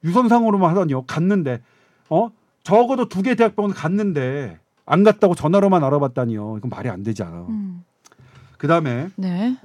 유선상으로만 0.03 0.69
하다니요. 0.71 1.03
갔는데 1.03 1.61
어 2.09 2.31
적어도 2.63 3.07
두 3.09 3.21
개 3.23 3.35
대학병원 3.35 3.73
갔는데 3.73 4.59
안 4.85 5.03
갔다고 5.03 5.35
전화로만 5.35 5.83
알아봤다니요. 5.83 6.57
이건 6.57 6.69
말이 6.69 6.89
안 6.89 7.03
되지 7.03 7.23
않아. 7.23 7.45
음. 7.49 7.83
그 8.61 8.67
다음에 8.67 9.07
네. 9.15 9.57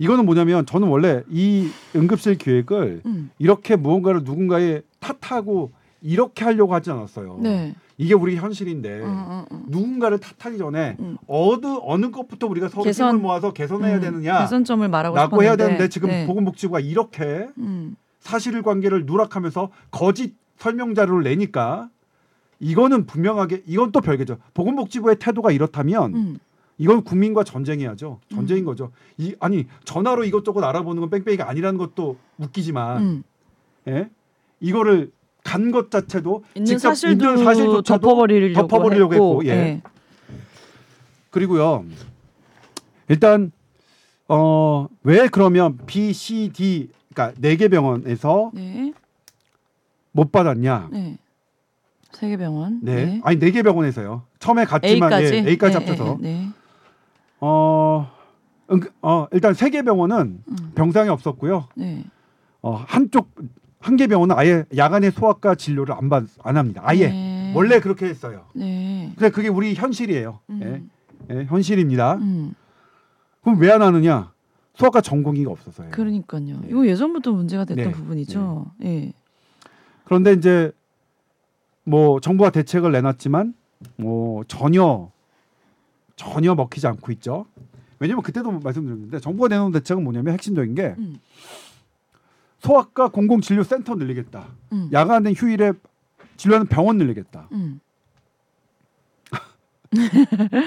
이거는 0.00 0.26
뭐냐면 0.26 0.66
저는 0.66 0.88
원래 0.88 1.22
이 1.30 1.68
응급실 1.94 2.36
기획을 2.36 3.02
음. 3.06 3.30
이렇게 3.38 3.76
무언가를 3.76 4.24
누군가에 4.24 4.82
탓하고 4.98 5.70
이렇게 6.02 6.44
하려고 6.44 6.74
하지 6.74 6.90
않았어요. 6.90 7.38
네. 7.40 7.76
이게 7.96 8.12
우리 8.12 8.34
현실인데 8.34 9.02
어, 9.02 9.06
어, 9.06 9.46
어. 9.48 9.62
누군가를 9.68 10.18
탓하기 10.18 10.58
전에 10.58 10.96
음. 10.98 11.16
어느 11.28 11.78
어느 11.82 12.10
것부터 12.10 12.48
우리가 12.48 12.68
서로 12.70 12.82
개선. 12.82 13.10
힘을 13.10 13.22
모아서 13.22 13.52
개선해야 13.52 13.98
음. 13.98 14.00
되느냐 14.00 14.40
개선점을 14.40 14.88
말하고 14.88 15.14
라고 15.14 15.36
싶었는데. 15.36 15.46
해야 15.46 15.56
되는데 15.56 15.88
지금 15.88 16.08
네. 16.08 16.26
보건복지부가 16.26 16.80
이렇게 16.80 17.46
음. 17.58 17.94
사실관계를 18.18 19.06
누락하면서 19.06 19.70
거짓 19.92 20.34
설명 20.56 20.96
자료를 20.96 21.22
내니까 21.22 21.88
이거는 22.58 23.06
분명하게 23.06 23.62
이건 23.68 23.92
또 23.92 24.00
별개죠. 24.00 24.38
보건복지부의 24.54 25.20
태도가 25.20 25.52
이렇다면 25.52 26.14
음. 26.16 26.38
이건 26.78 27.04
국민과 27.04 27.44
전쟁해야죠. 27.44 28.20
전쟁인 28.30 28.64
음. 28.64 28.66
거죠. 28.66 28.90
이 29.16 29.34
아니 29.40 29.66
전화로 29.84 30.24
이것저것 30.24 30.62
알아보는 30.64 31.00
건 31.00 31.10
뺑뺑이가 31.10 31.48
아니라는 31.48 31.78
것도 31.78 32.16
웃기지만 32.38 33.02
음. 33.02 33.22
예? 33.88 34.08
이거를 34.60 35.12
간 35.44 35.70
것 35.70 35.90
자체도 35.90 36.42
있는 36.54 36.66
직접 36.66 36.88
사실도 36.90 37.26
있는 37.32 37.44
사실조차도 37.44 38.00
덮어버리려고, 38.00 38.60
덮어버리려고 38.66 39.12
했고, 39.14 39.42
했고, 39.42 39.46
예. 39.46 39.50
예. 39.50 39.82
그리고요. 41.30 41.84
일단 43.08 43.52
어 44.28 44.88
왜 45.02 45.28
그러면 45.28 45.78
B, 45.86 46.12
C, 46.14 46.50
D 46.52 46.88
그러니까 47.12 47.38
네 47.40 47.56
개 47.56 47.68
병원에서 47.68 48.50
네. 48.54 48.92
못 50.12 50.32
받았냐? 50.32 50.88
네. 50.92 51.18
세계병원. 52.12 52.78
네. 52.82 53.20
아니 53.22 53.38
네 53.38 53.50
개 53.50 53.62
병원에서요. 53.62 54.22
처음에 54.38 54.64
갔지만 54.64 55.12
A까지. 55.12 55.34
예, 55.34 55.50
A까지 55.50 55.78
네, 55.78 55.84
합쳐서 55.84 56.18
네. 56.20 56.32
네. 56.32 56.48
어, 57.48 58.10
응, 58.72 58.80
어 59.02 59.26
일단 59.32 59.52
세 59.54 59.68
개 59.70 59.82
병원은 59.82 60.42
음. 60.48 60.72
병상이 60.74 61.08
없었고요. 61.10 61.68
네. 61.74 62.04
어, 62.62 62.72
한쪽 62.74 63.30
한 63.80 63.96
개 63.96 64.06
병원은 64.06 64.34
아예 64.38 64.64
야간에 64.74 65.10
소아과 65.10 65.54
진료를 65.56 65.94
안 65.94 66.08
받 66.08 66.24
안 66.42 66.56
합니다. 66.56 66.80
아예 66.84 67.08
네. 67.08 67.52
원래 67.54 67.80
그렇게 67.80 68.06
했어요. 68.06 68.46
네. 68.54 69.12
근데 69.16 69.30
그게 69.30 69.48
우리 69.48 69.74
현실이에요. 69.74 70.40
음. 70.48 70.88
예, 71.30 71.34
예, 71.40 71.44
현실입니다. 71.44 72.14
음. 72.14 72.54
그럼 73.42 73.58
왜 73.60 73.70
안 73.70 73.82
하느냐? 73.82 74.32
소아과 74.76 75.02
전공의가 75.02 75.50
없어서요. 75.52 75.90
그러니까요. 75.90 76.60
네. 76.62 76.68
이거 76.70 76.86
예전부터 76.86 77.32
문제가 77.32 77.66
됐던 77.66 77.84
네. 77.84 77.90
부분이죠. 77.92 78.72
예. 78.84 79.12
그런데 80.04 80.32
이제 80.32 80.72
뭐 81.84 82.18
정부가 82.20 82.48
대책을 82.50 82.90
내놨지만 82.92 83.52
뭐 83.96 84.42
전혀 84.48 85.10
전혀 86.16 86.54
먹히지 86.54 86.86
않고 86.86 87.12
있죠. 87.12 87.46
왜냐면 87.98 88.22
그때도 88.22 88.50
말씀드렸는데 88.52 89.20
정부가 89.20 89.48
내놓은 89.48 89.72
대책은 89.72 90.02
뭐냐면 90.02 90.34
핵심적인 90.34 90.74
게 90.74 90.94
음. 90.98 91.18
소아과 92.58 93.08
공공진료센터 93.08 93.94
늘리겠다. 93.94 94.46
음. 94.72 94.90
야간 94.92 95.26
휴일에 95.26 95.72
진료하는 96.36 96.66
병원 96.66 96.98
늘리겠다. 96.98 97.48
음. 97.52 97.80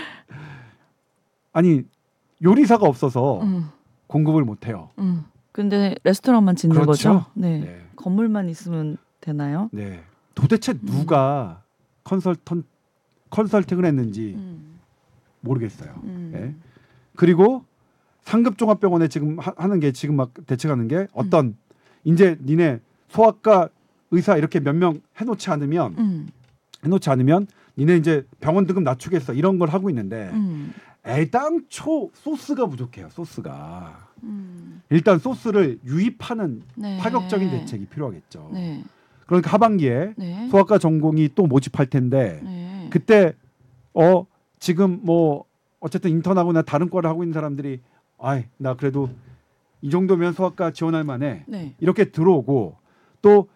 아니 1.53 1.83
요리사가 2.43 2.85
없어서 2.85 3.41
음. 3.41 3.69
공급을 4.07 4.43
못 4.43 4.67
해요. 4.67 4.89
음. 4.99 5.25
근데 5.51 5.95
레스토랑만 6.03 6.55
짓는 6.55 6.75
그렇죠. 6.75 6.89
거죠? 6.91 7.25
네. 7.33 7.59
네. 7.59 7.81
건물만 7.95 8.47
있으면 8.49 8.97
되나요? 9.21 9.69
네. 9.71 10.03
도대체 10.35 10.73
누가 10.73 11.63
컨설턴 12.03 12.63
컨설팅을 13.31 13.85
했는지 13.85 14.35
음. 14.35 14.66
모르겠어요. 15.41 15.93
음. 16.03 16.29
네. 16.33 16.55
그리고 17.15 17.63
상급 18.21 18.57
종합병원에 18.57 19.07
지금 19.07 19.39
하, 19.39 19.53
하는 19.57 19.79
게 19.79 19.91
지금 19.91 20.15
막 20.15 20.31
대책하는 20.45 20.87
게 20.87 21.07
어떤 21.13 21.55
이제 22.03 22.37
니네 22.43 22.79
소아과 23.09 23.69
의사 24.11 24.37
이렇게 24.37 24.59
몇 24.59 24.75
명 24.75 25.01
해놓지 25.19 25.49
않으면 25.49 25.95
음. 25.97 26.27
해놓지 26.83 27.09
않으면 27.09 27.47
니네 27.77 27.97
이제 27.97 28.25
병원 28.39 28.65
등급 28.65 28.83
낮추겠어 28.83 29.33
이런 29.33 29.59
걸 29.59 29.69
하고 29.69 29.89
있는데 29.89 30.29
음. 30.33 30.73
애당초 31.05 32.09
소스가 32.13 32.65
부족해요. 32.67 33.09
소스가 33.09 34.07
음. 34.23 34.81
일단 34.89 35.19
소스를 35.19 35.79
유입하는 35.85 36.61
네. 36.75 36.97
파격적인 36.97 37.49
대책이 37.49 37.85
필요하겠죠. 37.85 38.49
네. 38.53 38.83
그러니까 39.25 39.51
하반기에 39.51 40.13
네. 40.17 40.47
소아과 40.49 40.77
전공이 40.79 41.29
또 41.35 41.45
모집할 41.47 41.87
텐데 41.87 42.39
네. 42.43 42.87
그때 42.91 43.33
어 43.93 44.25
지금 44.59 44.99
뭐 45.03 45.45
어쨌든 45.79 46.11
인턴하거나 46.11 46.63
다른 46.63 46.89
과를 46.89 47.09
하고 47.09 47.23
있는 47.23 47.33
사람들이 47.33 47.81
아이 48.19 48.45
나 48.57 48.73
그래도 48.75 49.09
이 49.81 49.89
정도면 49.89 50.33
소아과 50.33 50.71
지원할 50.71 51.03
만해 51.03 51.43
네. 51.47 51.75
이렇게 51.79 52.05
들어오고 52.05 52.75
또 53.21 53.47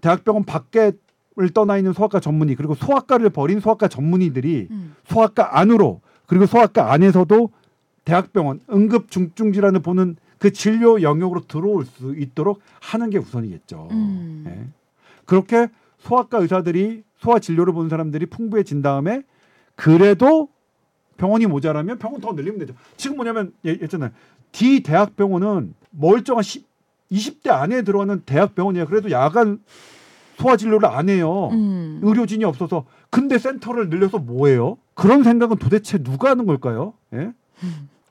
대학병원 0.00 0.44
밖에 0.44 0.92
를 1.38 1.50
떠나 1.50 1.76
있는 1.76 1.92
소아과 1.92 2.18
전문의 2.18 2.54
그리고 2.54 2.74
소아과를 2.74 3.28
버린 3.28 3.60
소아과 3.60 3.88
전문의들이 3.88 4.68
음. 4.70 4.94
소아과 5.04 5.58
안으로 5.58 6.00
그리고 6.26 6.46
소아과 6.46 6.92
안에서도 6.92 7.50
대학병원 8.06 8.60
응급 8.72 9.10
중증 9.10 9.52
질환을 9.52 9.80
보는 9.80 10.16
그 10.38 10.50
진료 10.50 11.02
영역으로 11.02 11.42
들어올 11.46 11.84
수 11.84 12.16
있도록 12.16 12.60
하는 12.80 13.10
게 13.10 13.18
우선이겠죠. 13.18 13.88
음. 13.90 14.44
예. 14.46 14.68
그렇게 15.26 15.68
소아과 15.98 16.38
의사들이 16.38 17.02
소아 17.18 17.38
진료를 17.38 17.74
보는 17.74 17.90
사람들이 17.90 18.24
풍부해진 18.26 18.80
다음에 18.80 19.22
그래도 19.76 20.48
병원이 21.16 21.46
모자라면 21.46 21.98
병원 21.98 22.20
더 22.20 22.32
늘리면 22.32 22.58
되죠. 22.58 22.74
지금 22.96 23.16
뭐냐면 23.16 23.52
예, 23.64 23.72
했잖아요. 23.72 24.10
D 24.52 24.82
대학병원은 24.82 25.74
멀쩡한 25.90 26.42
10, 26.42 26.66
20대 27.12 27.50
안에 27.50 27.82
들어가는 27.82 28.22
대학병원이에요. 28.26 28.86
그래도 28.86 29.10
야간 29.10 29.60
소아 30.38 30.56
진료를 30.56 30.88
안 30.88 31.08
해요. 31.08 31.48
음. 31.52 32.00
의료진이 32.02 32.44
없어서 32.44 32.84
근데 33.10 33.38
센터를 33.38 33.88
늘려서 33.88 34.18
뭐해요? 34.18 34.76
그런 34.94 35.22
생각은 35.22 35.56
도대체 35.56 35.98
누가 35.98 36.30
하는 36.30 36.46
걸까요? 36.46 36.94
예? 37.14 37.32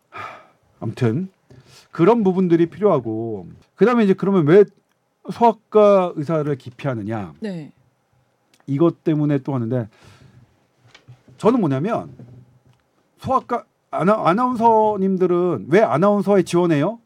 하, 0.10 0.39
아무튼 0.80 1.30
그런 1.91 2.23
부분들이 2.23 2.65
필요하고 2.67 3.47
그다음에 3.75 4.04
이제 4.04 4.13
그러면 4.13 4.47
왜 4.47 4.63
소아과 5.32 6.13
의사를 6.15 6.56
기피하느냐 6.56 7.34
네. 7.39 7.71
이것 8.67 9.04
때문에 9.04 9.39
또 9.39 9.54
하는데 9.54 9.88
저는 11.38 11.60
뭐냐면 11.60 12.10
소아과 13.19 13.65
아나, 13.91 14.13
아나운서님들은 14.26 15.67
왜 15.69 15.82
아나운서에 15.82 16.43
지원해요? 16.43 17.00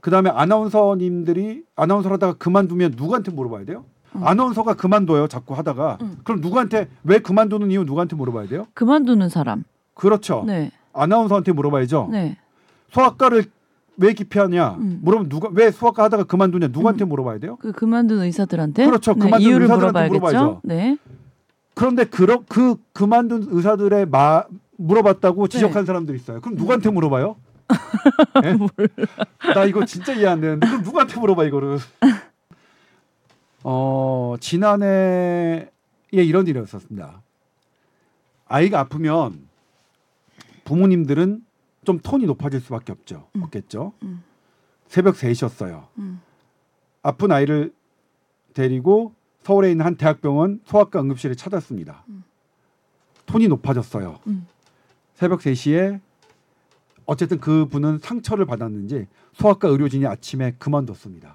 그 0.00 0.10
다음에 0.10 0.30
아나운서님들이 0.30 1.64
아나운서 1.74 2.10
하다가 2.10 2.34
그만두면 2.34 2.94
누구한테 2.96 3.32
물어봐야 3.32 3.64
돼요? 3.64 3.84
음. 4.14 4.26
아나운서가 4.26 4.74
그만둬요 4.74 5.28
자꾸 5.28 5.54
하다가 5.54 5.98
음. 6.00 6.18
그럼 6.24 6.40
누구한테 6.40 6.88
왜 7.04 7.18
그만두는 7.18 7.70
이유 7.70 7.84
누구한테 7.84 8.16
물어봐야 8.16 8.46
돼요? 8.46 8.66
그만두는 8.74 9.28
사람. 9.28 9.64
그렇죠 9.94 10.44
네. 10.46 10.70
아나운서한테 10.92 11.52
물어봐야죠 11.52 12.08
네. 12.12 12.36
소아과를 12.92 13.44
왜 13.98 14.12
기피하냐 14.12 14.74
음. 14.78 15.00
물으면 15.02 15.28
누가 15.28 15.48
왜 15.52 15.70
소아과 15.70 16.04
하다가 16.04 16.24
그만두냐 16.24 16.68
누구한테 16.68 17.04
물어봐야 17.04 17.38
돼요? 17.38 17.56
그 17.60 17.72
그만둔 17.72 18.20
의사들한테 18.20 18.84
그렇죠. 18.86 19.14
네, 19.14 19.20
그만둔 19.20 19.40
이유를 19.48 19.62
의사들한테 19.62 20.08
물어봐야겠죠. 20.08 20.20
물어봐야죠. 20.44 20.60
네. 20.64 20.96
그런데 21.76 22.04
그러, 22.04 22.42
그 22.48 22.76
그만둔 22.94 23.48
의사들의 23.50 24.06
마 24.06 24.44
물어봤다고 24.78 25.46
네. 25.46 25.58
지적한 25.58 25.84
사람들이 25.84 26.16
있어요. 26.16 26.40
그럼 26.40 26.56
누구한테 26.56 26.90
물어봐요? 26.90 27.36
예? 28.44 29.52
나 29.52 29.64
이거 29.66 29.84
진짜 29.84 30.14
이해 30.14 30.26
안 30.26 30.40
되는데 30.40 30.66
그럼 30.66 30.82
누구한테 30.82 31.20
물어봐 31.20 31.44
이거를? 31.44 31.78
어 33.62 34.36
지난해에 34.40 35.68
이런 36.12 36.46
일이 36.46 36.58
있었습니다. 36.62 37.22
아이가 38.46 38.80
아프면 38.80 39.46
부모님들은 40.64 41.44
좀 41.84 41.98
톤이 41.98 42.24
높아질 42.24 42.60
수밖에 42.60 42.92
없죠. 42.92 43.28
음. 43.36 43.42
없겠죠. 43.42 43.92
음. 44.02 44.24
새벽 44.86 45.16
3시였어요. 45.16 45.88
음. 45.98 46.22
아픈 47.02 47.32
아이를 47.32 47.74
데리고 48.54 49.12
서울에 49.46 49.70
있는 49.70 49.86
한 49.86 49.94
대학병원 49.94 50.58
소아과 50.64 51.00
응급실에 51.02 51.36
찾았습니다. 51.36 52.02
음. 52.08 52.24
톤이 53.26 53.46
높아졌어요. 53.46 54.18
음. 54.26 54.44
새벽 55.14 55.38
3시에 55.38 56.00
어쨌든 57.04 57.38
그 57.38 57.66
분은 57.66 57.98
상처를 57.98 58.44
받았는지 58.44 59.06
소아과 59.34 59.68
의료진이 59.68 60.04
아침에 60.04 60.56
그만뒀습니다. 60.58 61.32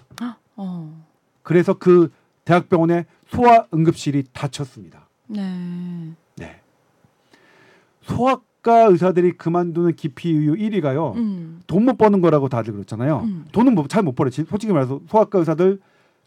어. 0.58 1.06
그래서 1.42 1.74
그 1.76 2.12
대학병원의 2.44 3.06
소아 3.28 3.68
응급실이 3.74 4.26
닫혔습니다. 4.34 5.08
네. 5.28 6.12
네. 6.36 6.60
소아과 8.02 8.88
의사들이 8.90 9.38
그만두는 9.38 9.96
기피 9.96 10.32
이유 10.32 10.54
1위가요. 10.56 11.16
음. 11.16 11.62
돈못 11.66 11.98
버는 11.98 12.20
거라고 12.20 12.50
다들 12.50 12.74
그렇잖아요. 12.74 13.20
음. 13.24 13.46
돈은 13.54 13.74
뭐 13.74 13.88
잘 13.88 14.04
못 14.04 14.16
벌어요. 14.16 14.32
지- 14.32 14.44
솔직히 14.44 14.74
말해서 14.74 15.00
소아과 15.08 15.40
의사들 15.40 15.80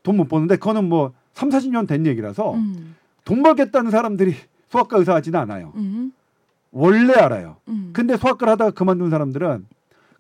돈 0.03 0.17
못 0.17 0.29
버는데 0.29 0.57
그거는 0.57 0.89
뭐 0.89 1.13
3, 1.35 1.49
40년 1.51 1.87
된 1.87 2.07
얘기라서 2.07 2.55
음. 2.55 2.95
돈 3.25 3.43
벌겠다는 3.43 3.91
사람들이 3.91 4.35
소아과 4.69 4.99
의사 4.99 5.15
하지는 5.15 5.39
않아요. 5.41 5.73
음. 5.77 6.13
원래 6.73 7.15
알아요. 7.15 7.57
음. 7.69 7.91
근데 7.93 8.17
소아과를 8.17 8.53
하다가 8.53 8.71
그만둔 8.73 9.11
사람들은 9.11 9.67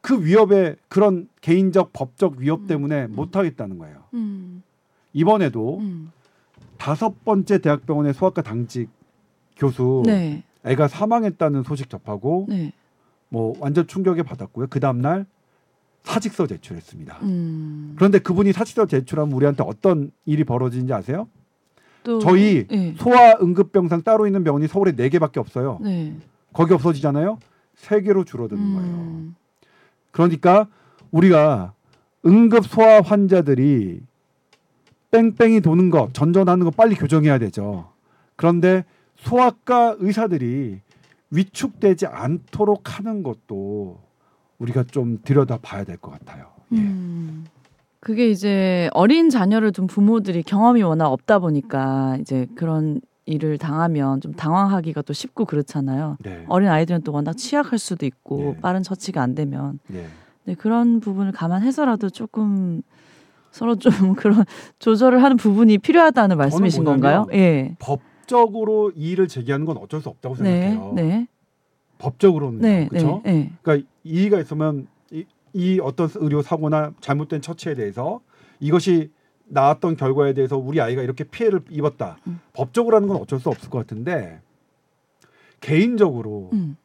그 0.00 0.24
위협에 0.24 0.76
그런 0.88 1.28
개인적 1.40 1.92
법적 1.92 2.34
위협 2.36 2.66
때문에 2.66 3.06
못 3.06 3.36
하겠다는 3.36 3.78
거예요. 3.78 4.04
음. 4.14 4.62
이번에도 5.12 5.78
음. 5.78 6.12
다섯 6.76 7.24
번째 7.24 7.58
대학병원의 7.58 8.14
소아과 8.14 8.42
당직 8.42 8.88
교수 9.56 10.02
네. 10.04 10.42
애가 10.64 10.88
사망했다는 10.88 11.62
소식 11.62 11.88
접하고 11.88 12.46
네. 12.48 12.72
뭐 13.28 13.54
완전 13.60 13.86
충격에 13.86 14.22
받았고요. 14.22 14.66
그 14.68 14.80
다음 14.80 15.00
날 15.00 15.26
사직서 16.04 16.46
제출했습니다. 16.46 17.18
음. 17.22 17.94
그런데 17.96 18.18
그분이 18.18 18.52
사직서 18.52 18.86
제출하면 18.86 19.34
우리한테 19.34 19.64
어떤 19.66 20.12
일이 20.26 20.44
벌어지는지 20.44 20.92
아세요? 20.92 21.28
또 22.02 22.18
저희 22.18 22.66
네. 22.68 22.94
소아 22.98 23.38
응급병상 23.40 24.02
따로 24.02 24.26
있는 24.26 24.44
병원이 24.44 24.68
서울에 24.68 24.92
네 24.92 25.08
개밖에 25.08 25.40
없어요. 25.40 25.78
네. 25.82 26.14
거기 26.52 26.74
없어지잖아요. 26.74 27.38
세 27.74 28.02
개로 28.02 28.24
줄어드는 28.24 28.62
음. 28.62 28.74
거예요. 28.74 29.34
그러니까 30.12 30.68
우리가 31.10 31.72
응급 32.26 32.66
소아 32.66 33.00
환자들이 33.00 34.00
뺑뺑이 35.10 35.60
도는 35.60 35.90
거, 35.90 36.10
전전하는 36.12 36.64
거 36.64 36.70
빨리 36.70 36.94
교정해야 36.96 37.38
되죠. 37.38 37.88
그런데 38.36 38.84
소아과 39.16 39.96
의사들이 39.98 40.80
위축되지 41.30 42.06
않도록 42.06 42.98
하는 42.98 43.22
것도 43.22 44.00
우리가 44.58 44.84
좀 44.84 45.18
들여다 45.24 45.58
봐야 45.58 45.84
될 45.84 45.96
것 45.98 46.10
같아요. 46.12 46.46
예. 46.72 46.78
음. 46.78 47.44
그게 48.00 48.28
이제 48.28 48.90
어린 48.92 49.30
자녀를 49.30 49.72
둔 49.72 49.86
부모들이 49.86 50.42
경험이 50.42 50.82
워낙 50.82 51.08
없다 51.08 51.38
보니까 51.38 52.18
이제 52.20 52.46
그런 52.54 53.00
일을 53.24 53.56
당하면 53.56 54.20
좀 54.20 54.34
당황하기가 54.34 55.00
또 55.02 55.14
쉽고 55.14 55.46
그렇잖아요. 55.46 56.18
네. 56.22 56.44
어린 56.48 56.68
아이들은 56.68 57.00
또 57.02 57.12
워낙 57.12 57.34
취약할 57.38 57.78
수도 57.78 58.04
있고 58.04 58.52
네. 58.56 58.60
빠른 58.60 58.82
처치가 58.82 59.22
안 59.22 59.34
되면 59.34 59.78
네. 59.86 60.06
네, 60.44 60.54
그런 60.54 61.00
부분을 61.00 61.32
감안해서라도 61.32 62.10
조금 62.10 62.82
서로 63.50 63.76
좀 63.76 63.90
그런 64.14 64.44
조절을 64.78 65.22
하는 65.22 65.38
부분이 65.38 65.78
필요하다는 65.78 66.36
말씀이신 66.36 66.84
건가요? 66.84 67.26
예. 67.32 67.76
법적으로 67.78 68.92
이의를 68.94 69.28
제기하는 69.28 69.64
건 69.64 69.78
어쩔 69.78 70.02
수 70.02 70.10
없다고 70.10 70.36
네, 70.36 70.60
생각해요. 70.60 70.92
네, 72.04 72.10
법적으로는 72.10 72.60
네, 72.60 72.88
그렇죠. 72.88 73.22
네, 73.24 73.32
네. 73.32 73.52
그러니까 73.62 73.88
이의가 74.04 74.40
있으면 74.40 74.86
이, 75.10 75.24
이 75.52 75.80
어떤 75.82 76.08
의료 76.16 76.42
사고나 76.42 76.92
잘못된 77.00 77.40
처치에 77.40 77.74
대해서 77.74 78.20
이것이 78.60 79.10
나왔던 79.46 79.96
결과에 79.96 80.32
대해서 80.34 80.56
우리 80.56 80.80
아이가 80.80 81.02
이렇게 81.02 81.24
피해를 81.24 81.62
입었다. 81.70 82.18
음. 82.26 82.40
법적으로 82.52 82.96
하는 82.96 83.08
건 83.08 83.18
어쩔 83.18 83.38
수 83.40 83.48
없을 83.48 83.70
것 83.70 83.78
같은데 83.78 84.40
개인적으로 85.60 86.50
음, 86.52 86.76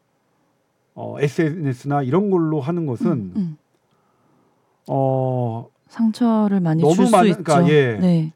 어, 0.95 1.15
SNS나 1.19 2.03
이런 2.03 2.29
걸로 2.29 2.61
하는 2.61 2.85
것은 2.85 3.07
음, 3.11 3.33
음. 3.35 3.57
어 4.87 5.67
상처를 5.87 6.59
많이 6.59 6.81
너무 6.81 6.95
줄수 6.95 7.11
많은- 7.15 7.29
있죠. 7.29 7.43
그러니까 7.43 7.73
예. 7.73 7.97
네, 7.99 8.33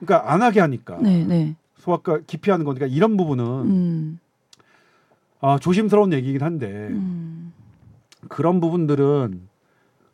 그러니까 0.00 0.32
안 0.32 0.42
하게 0.42 0.60
하니까 0.60 0.98
네, 1.00 1.24
네. 1.24 1.56
소아과 1.78 2.20
기피하는 2.26 2.64
거니까 2.64 2.86
이런 2.86 3.16
부분은 3.16 3.44
음, 3.44 4.18
아, 5.44 5.58
조심스러운 5.58 6.14
얘기긴 6.14 6.42
한데 6.42 6.66
음, 6.88 7.52
그런 8.30 8.62
부분들은 8.62 9.46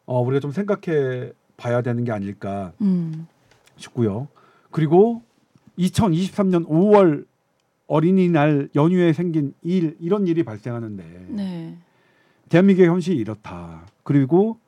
어, 0.06 0.20
우리가 0.22 0.40
좀 0.40 0.50
생각해 0.50 1.30
봐야 1.56 1.82
되는 1.82 2.02
게 2.02 2.10
아닐까 2.10 2.72
음, 2.80 3.28
싶고요. 3.76 4.26
그리고 4.72 5.22
2023년 5.78 6.66
5월 6.66 7.26
어린이날 7.86 8.70
연휴에 8.74 9.12
생긴 9.12 9.54
일 9.62 9.96
이런 10.00 10.26
일이 10.26 10.42
발생하는데 10.42 11.26
네. 11.28 11.78
대한민국의 12.48 12.88
현실이 12.88 13.16
이렇다. 13.16 13.86
그리고 14.02 14.58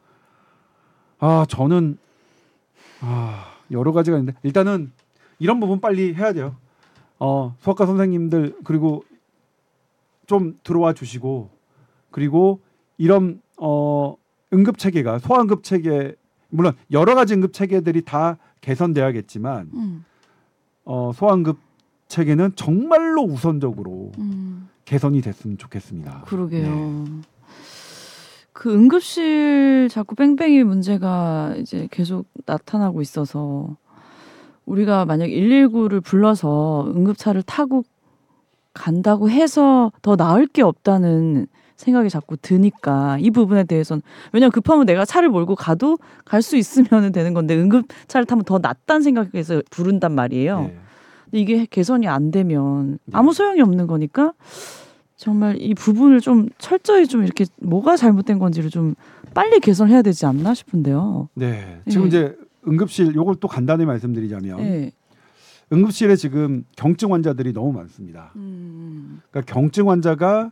아 1.19 1.45
저는 1.49 1.99
아 3.01 3.47
여러 3.73 3.91
가지가 3.91 4.17
있는데 4.19 4.39
일단은 4.45 4.93
이런 5.41 5.59
부분 5.59 5.81
빨리 5.81 6.15
해야 6.15 6.33
돼요. 6.33 6.55
어 7.19 7.57
수학과 7.59 7.85
선생님들 7.85 8.59
그리고 8.63 9.03
좀 10.33 10.59
들어와 10.65 10.95
주시고 10.95 11.51
그리고 12.11 12.61
이런 12.97 13.43
어 13.59 14.17
응급 14.55 14.79
체계가 14.79 15.19
소아응급 15.19 15.63
체계 15.63 16.15
물론 16.49 16.73
여러 16.91 17.15
가지 17.15 17.35
응급 17.35 17.53
체계들이 17.53 18.01
다 18.07 18.39
개선돼야겠지만 18.63 19.71
음, 19.75 20.05
어 20.87 21.13
소아응급 21.15 21.59
체계는 22.09 22.53
정말로 22.57 23.23
우선적으로 23.25 24.13
음. 24.19 24.71
개선이 24.87 25.21
됐으면 25.21 25.59
좋겠습니다. 25.59 26.23
그러게요. 26.27 26.67
네. 26.67 27.05
그 28.55 28.73
응급실 28.73 29.89
자꾸 29.91 30.15
뺑뺑이 30.15 30.65
문제가 30.65 31.55
이제 31.59 31.89
계속 31.91 32.27
나타나고 32.47 33.03
있어서 33.03 33.77
우리가 34.65 35.05
만약 35.05 35.27
119를 35.27 36.03
불러서 36.03 36.91
응급차를 36.97 37.43
타고 37.43 37.85
간다고 38.75 39.31
해서 39.31 39.93
더 40.03 40.17
나을 40.17 40.47
게 40.47 40.63
없다는 40.63 41.47
생각이 41.77 42.11
자꾸 42.11 42.37
드니까 42.37 43.19
이 43.21 43.31
부분에 43.31 43.65
대해서는 43.65 44.03
왜냐면 44.33 44.53
급하면 44.53 44.87
내가 44.87 45.05
차를 45.05 45.29
몰고 45.29 45.57
가도 45.57 45.99
갈 46.25 46.43
수 46.43 46.57
있으면 46.57 47.13
되는 47.13 47.35
건데 47.35 47.57
응급 47.57 47.87
차를 48.07 48.25
타면 48.25 48.45
더 48.45 48.59
낫다는 48.59 49.03
생각에서 49.03 49.63
부른단 49.71 50.13
말이에요. 50.13 50.61
네. 50.61 50.79
근데 51.25 51.39
이게 51.41 51.67
개선이 51.67 52.07
안 52.09 52.31
되면 52.31 52.99
네. 53.05 53.13
아무 53.13 53.33
소용이 53.33 53.61
없는 53.61 53.87
거니까 53.87 54.33
정말 55.17 55.57
이 55.61 55.75
부분을 55.75 56.21
좀 56.21 56.49
철저히 56.59 57.07
좀 57.07 57.25
이렇게 57.25 57.47
뭐가 57.61 57.97
잘못된 57.97 58.39
건지를 58.39 58.71
좀 58.71 58.95
빨리 59.35 59.61
개선해야 59.61 60.03
되지 60.03 60.27
않나 60.27 60.55
싶은데요. 60.55 61.29
네. 61.35 61.81
지금 61.89 62.05
예. 62.05 62.09
이제 62.09 62.37
응급실 62.69 63.15
요걸 63.15 63.37
또 63.41 63.49
간단히 63.49 63.85
말씀드리자면 63.87 64.57
네. 64.59 64.93
응급실에 65.73 66.17
지금 66.17 66.65
경증 66.77 67.13
환자들이 67.13 67.53
너무 67.53 67.73
많습니다. 67.73 68.33
음, 68.37 69.23
그러니까 69.31 69.53
경증 69.53 69.89
환자가 69.89 70.51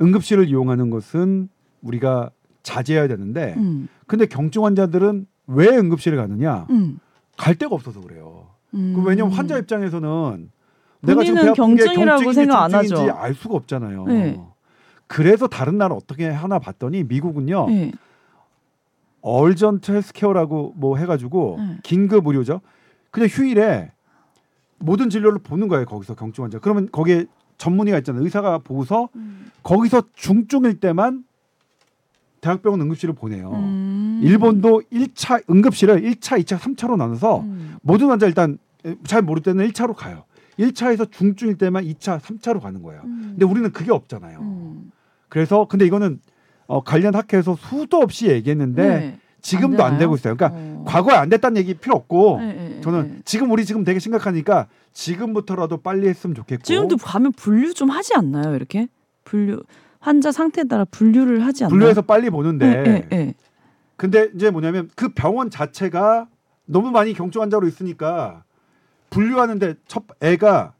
응급실을 0.00 0.48
이용하는 0.48 0.90
것은 0.90 1.48
우리가 1.82 2.30
자제해야 2.62 3.08
되는데 3.08 3.54
음, 3.56 3.88
근데 4.06 4.26
경증 4.26 4.64
환자들은 4.64 5.26
왜 5.46 5.68
응급실에 5.68 6.16
가느냐? 6.16 6.66
음, 6.70 6.98
갈 7.36 7.54
데가 7.54 7.74
없어서 7.74 8.00
그래요. 8.00 8.48
음. 8.74 8.92
그 8.94 9.02
왜냐면 9.02 9.32
환자 9.32 9.56
입장에서는 9.58 10.50
내가 11.02 11.24
지금 11.24 11.42
배 11.42 11.52
경증이라고 11.52 12.32
생각 12.32 12.62
안 12.62 12.74
하죠. 12.74 13.10
알 13.12 13.34
수가 13.34 13.54
없잖아요. 13.54 14.04
네. 14.06 14.40
그래서 15.06 15.48
다른 15.48 15.78
나라 15.78 15.94
어떻게 15.94 16.28
하나 16.28 16.58
봤더니 16.58 17.04
미국은요. 17.04 17.66
네. 17.68 17.92
얼전트 19.22 19.90
헬스케어라고 19.92 20.74
뭐 20.76 20.96
해가지고 20.98 21.56
네. 21.58 21.78
긴급 21.82 22.26
의료죠. 22.26 22.60
그냥 23.10 23.28
휴일에 23.30 23.92
모든 24.80 25.10
진료를 25.10 25.38
보는 25.38 25.68
거예요. 25.68 25.84
거기서 25.84 26.14
경증 26.14 26.44
환자. 26.44 26.58
그러면 26.58 26.88
거기에 26.90 27.26
전문의가 27.58 27.98
있잖아요. 27.98 28.24
의사가 28.24 28.58
보고서 28.58 29.08
음. 29.14 29.50
거기서 29.62 30.02
중증일 30.14 30.80
때만 30.80 31.24
대학병원 32.40 32.80
응급실을 32.80 33.14
보내요. 33.14 33.52
음. 33.52 34.20
일본도 34.24 34.82
1차 34.90 35.48
응급실을 35.50 36.00
1차, 36.00 36.42
2차, 36.42 36.58
3차로 36.58 36.96
나눠서 36.96 37.40
음. 37.40 37.76
모든 37.82 38.08
환자 38.08 38.26
일단 38.26 38.58
잘 39.04 39.20
모를 39.20 39.42
때는 39.42 39.68
1차로 39.68 39.94
가요. 39.94 40.24
1차에서 40.58 41.10
중증일 41.10 41.58
때만 41.58 41.84
2차, 41.84 42.18
3차로 42.20 42.60
가는 42.60 42.82
거예요. 42.82 43.02
음. 43.04 43.20
근데 43.32 43.44
우리는 43.44 43.70
그게 43.72 43.92
없잖아요. 43.92 44.40
음. 44.40 44.90
그래서 45.28 45.66
근데 45.68 45.84
이거는 45.84 46.20
어, 46.66 46.82
관련 46.82 47.14
학회에서 47.14 47.56
수도 47.56 47.98
없이 47.98 48.28
얘기했는데 48.28 48.88
네. 48.88 49.18
지금도 49.42 49.84
안, 49.84 49.94
안 49.94 49.98
되고? 49.98 50.14
있어요. 50.14 50.36
그러니까 50.36 50.58
어. 50.58 50.84
과거에 50.86 51.14
안 51.14 51.28
됐다는 51.28 51.56
얘기 51.58 51.74
필요 51.74 51.94
없고 51.96 52.38
네, 52.40 52.80
저는 52.82 53.02
네. 53.02 53.18
지금 53.24 53.50
우리 53.50 53.64
지금 53.64 53.84
되게 53.84 53.98
심각하니까 53.98 54.68
지금부터라도 54.92 55.78
빨리 55.78 56.08
했으면 56.08 56.34
좋겠고 56.34 56.62
지금도 56.62 56.96
가면 56.96 57.32
분류 57.32 57.74
좀 57.74 57.90
하지 57.90 58.14
않나요? 58.14 58.54
이렇게 58.54 58.88
분류 59.24 59.62
환자 59.98 60.32
상태에 60.32 60.64
따라 60.64 60.84
분류를 60.90 61.44
하지 61.44 61.64
않나요? 61.64 61.70
분류해서 61.70 62.02
빨리 62.02 62.30
보는데 62.30 63.06
네. 63.10 63.34
근데 63.96 64.30
이제 64.34 64.50
뭐냐면 64.50 64.88
그 64.96 65.10
병원 65.10 65.50
자체가 65.50 66.26
너무 66.64 66.90
많이 66.90 67.12
경증 67.12 67.42
환자로 67.42 67.66
있으니까 67.66 68.44
분류하는데 69.10 69.74
첫 69.86 70.04
애가 70.20 70.72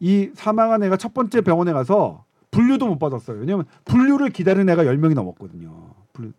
이 0.00 0.30
사망한 0.34 0.82
애가 0.84 0.96
첫 0.96 1.12
번째 1.12 1.40
병원에 1.40 1.72
가서 1.72 2.24
분류도 2.50 2.86
못 2.86 2.98
받았어요. 2.98 3.38
왜냐면 3.38 3.64
분류를 3.84 4.30
기다리는 4.30 4.68
애가 4.68 4.84
10명이 4.84 5.14
넘었거든요. 5.14 5.94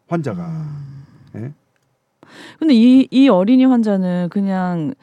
환자가. 0.08 0.46
음. 0.48 1.06
예? 1.36 1.54
근데 2.60 2.74
이, 2.74 3.08
이 3.12 3.30
어린이 3.30 3.66
환자는 3.66 4.30
그냥 4.30 4.94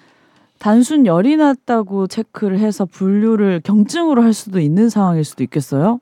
단순 0.59 1.07
열이 1.07 1.37
났다고 1.37 2.07
체크를 2.07 2.59
해서 2.59 2.85
분류를 2.85 3.61
경증으로 3.63 4.23
할 4.23 4.33
수도 4.33 4.61
있는 4.61 4.89
상황일 4.89 5.25
수도 5.25 5.43
있겠어요? 5.45 6.01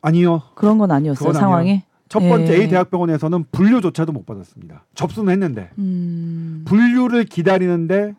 아니요. 0.00 0.42
그런 0.54 0.78
건 0.78 0.90
아니었어요, 0.90 1.32
상황이? 1.32 1.82
첫 2.08 2.20
번째 2.20 2.52
예. 2.58 2.62
A 2.62 2.68
대학병원에서는 2.68 3.46
분류조차도 3.52 4.12
못 4.12 4.26
받았습니다. 4.26 4.84
접수는 4.94 5.32
했는데 5.32 5.70
음. 5.78 6.62
분류를 6.66 7.24
기다리는데 7.24 8.14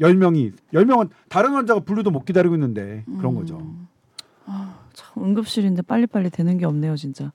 10명이 0.00 0.54
10명은 0.72 1.10
다른 1.28 1.52
환자가 1.52 1.80
분류도 1.80 2.10
못 2.10 2.24
기다리고 2.24 2.56
있는데 2.56 3.04
그런 3.18 3.34
음. 3.34 3.38
거죠. 3.38 3.62
아, 4.46 4.78
참 4.92 5.22
응급실인데 5.22 5.82
빨리빨리 5.82 6.30
되는 6.30 6.58
게 6.58 6.66
없네요, 6.66 6.96
진짜. 6.96 7.30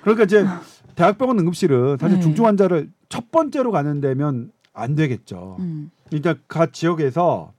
그러니까 0.00 0.24
이제 0.24 0.44
대학병원 0.96 1.38
응급실은 1.38 1.98
사실 1.98 2.16
네. 2.16 2.22
중증 2.22 2.46
환자를 2.46 2.90
첫 3.08 3.30
번째로 3.30 3.70
가는 3.70 4.00
데면 4.00 4.50
안 4.72 4.94
되겠죠. 4.96 5.56
음. 5.60 5.90
그러니까 6.08 6.34
각 6.48 6.72
지역에서 6.72 7.52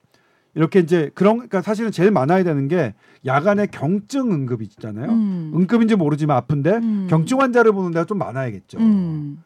이렇게 0.55 0.79
이제 0.79 1.11
그런 1.13 1.35
그러니까 1.37 1.61
사실은 1.61 1.91
제일 1.91 2.11
많아야 2.11 2.43
되는 2.43 2.67
게 2.67 2.93
야간에 3.25 3.67
경증 3.67 4.31
응급이 4.31 4.65
있잖아요. 4.65 5.11
음. 5.11 5.51
응급인지 5.55 5.95
모르지만 5.95 6.35
아픈데 6.37 6.71
음. 6.77 7.07
경증 7.09 7.39
환자를 7.39 7.71
보는 7.71 7.91
데가 7.91 8.05
좀 8.05 8.17
많아야겠죠. 8.17 8.79
음. 8.79 9.43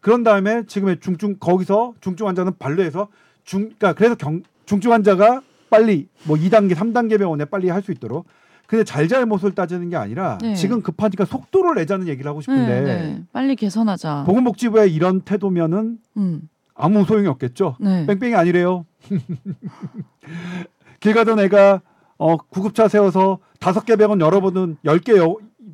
그런 0.00 0.22
다음에 0.22 0.64
지금의 0.66 1.00
중증 1.00 1.36
거기서 1.38 1.94
중증 2.00 2.26
환자는 2.28 2.54
반려해서 2.58 3.08
중 3.44 3.70
그러니까 3.78 3.92
그래서 3.94 4.14
경, 4.14 4.42
중증 4.66 4.92
환자가 4.92 5.42
빨리 5.68 6.08
뭐 6.24 6.36
2단계, 6.36 6.74
3단계 6.74 7.18
병원에 7.18 7.44
빨리 7.44 7.68
할 7.68 7.82
수 7.82 7.90
있도록 7.92 8.26
근데 8.72 8.84
잘잘못을 8.84 9.54
따지는 9.54 9.90
게 9.90 9.96
아니라 9.96 10.38
네. 10.40 10.54
지금 10.54 10.80
급하니까 10.80 11.26
속도를 11.26 11.74
내자는 11.74 12.08
얘기를 12.08 12.26
하고 12.26 12.40
싶은데 12.40 12.80
네, 12.80 13.02
네. 13.02 13.22
빨리 13.30 13.54
개선하자. 13.54 14.24
보건복지부의 14.24 14.94
이런 14.94 15.20
태도면은 15.20 15.98
음. 16.16 16.48
아무 16.74 17.04
소용이 17.04 17.26
없겠죠. 17.26 17.76
네. 17.80 18.06
뺑뺑이 18.06 18.34
아니래요. 18.34 18.86
길 21.00 21.12
가던 21.12 21.38
애가 21.40 21.82
어, 22.16 22.38
구급차 22.38 22.88
세워서 22.88 23.40
다섯 23.60 23.84
개 23.84 23.94
병원 23.96 24.22
열어보든 24.22 24.78
열 24.86 25.00
개 25.00 25.12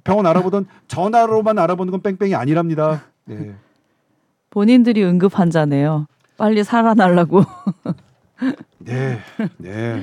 병원 0.03 0.27
알아보든 0.27 0.67
전화로만 0.89 1.57
알아보는 1.57 1.93
건 1.93 2.03
뺑뺑이 2.03 2.35
아니랍니다. 2.35 3.03
네. 3.27 3.55
본인들이 4.51 5.05
응급 5.05 5.39
환자네요. 5.39 6.09
빨리 6.37 6.65
살아나려고. 6.65 7.45
네, 8.81 9.21
네. 9.59 10.03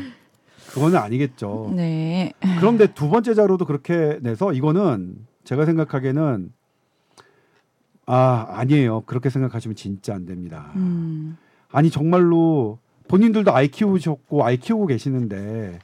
그거는 0.76 0.98
아니겠죠. 1.00 1.72
네. 1.76 2.34
그런데 2.60 2.86
두 2.94 3.10
번째 3.10 3.34
자료도 3.34 3.66
그렇게 3.66 4.20
내서 4.22 4.54
이거는 4.54 5.16
제가 5.44 5.66
생각하기에는 5.66 6.52
아 8.06 8.46
아니에요. 8.50 9.02
그렇게 9.02 9.30
생각하시면 9.30 9.76
진짜 9.76 10.14
안 10.14 10.26
됩니다. 10.26 10.72
음. 10.76 11.38
아니 11.72 11.90
정말로 11.90 12.78
본인들도 13.08 13.54
아이 13.54 13.68
키우셨고 13.70 14.46
아이 14.46 14.58
키우고 14.58 14.88
계시는데 14.88 15.80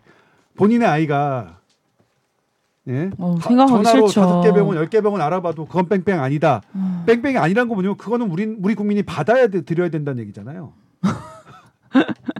본인의 0.55 0.87
아이가 0.87 1.59
예? 2.87 3.11
어, 3.17 3.35
다- 3.39 3.47
생각하기 3.47 3.83
전화로. 3.83 4.07
다섯 4.07 4.41
개 4.41 4.51
병원 4.51 4.75
열 4.77 4.87
개 4.89 5.01
병원 5.01 5.21
알아봐도 5.21 5.65
그건 5.67 5.87
뺑뺑 5.87 6.19
아니다. 6.19 6.61
음. 6.75 7.03
뺑뺑이 7.05 7.37
아니란 7.37 7.67
거 7.67 7.75
뭐냐면 7.75 7.95
그거는 7.97 8.29
우리 8.29 8.43
우리 8.61 8.75
국민이 8.75 9.03
받아야 9.03 9.47
돼, 9.47 9.61
드려야 9.61 9.89
된다는 9.89 10.21
얘기잖아요. 10.21 10.73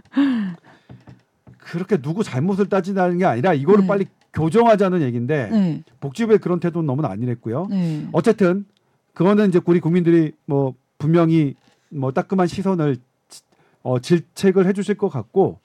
그렇게 1.72 1.96
누구 1.96 2.22
잘못을 2.22 2.66
따지는 2.68 3.16
게 3.16 3.24
아니라 3.24 3.54
이거를 3.54 3.82
네. 3.82 3.86
빨리 3.86 4.06
교정하자는 4.34 5.00
얘기인데 5.02 5.48
네. 5.50 5.82
복지부의 6.00 6.38
그런 6.38 6.60
태도는 6.60 6.86
너무 6.86 7.02
안일했고요. 7.06 7.66
네. 7.70 8.06
어쨌든 8.12 8.66
그거는 9.14 9.48
이제 9.48 9.60
우리 9.64 9.80
국민들이 9.80 10.32
뭐 10.44 10.74
분명히 10.98 11.54
뭐 11.88 12.12
따끔한 12.12 12.46
시선을 12.46 12.96
지- 13.28 13.42
어, 13.82 13.98
질책을 13.98 14.66
해주실 14.66 14.96
것 14.96 15.08
같고 15.08 15.60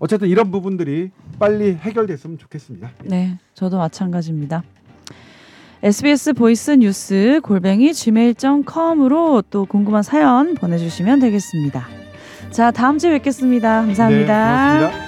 어쨌든 0.00 0.28
이런 0.28 0.50
부분들이 0.50 1.12
빨리 1.38 1.74
해결됐으면 1.74 2.38
좋겠습니다. 2.38 2.90
네, 3.04 3.38
저도 3.54 3.78
마찬가지입니다. 3.78 4.64
SBS 5.84 6.32
voice 6.32 6.72
news 6.72 7.40
골뱅이 7.44 7.92
gmail.com으로 7.92 9.42
또 9.50 9.66
궁금한 9.66 10.02
사연 10.02 10.54
보내주시면 10.54 11.20
되겠습니다. 11.20 11.86
자, 12.50 12.70
다음 12.72 12.98
주에 12.98 13.12
뵙겠습니다 13.12 13.82
감사합니다. 13.82 14.90
네. 14.90 15.03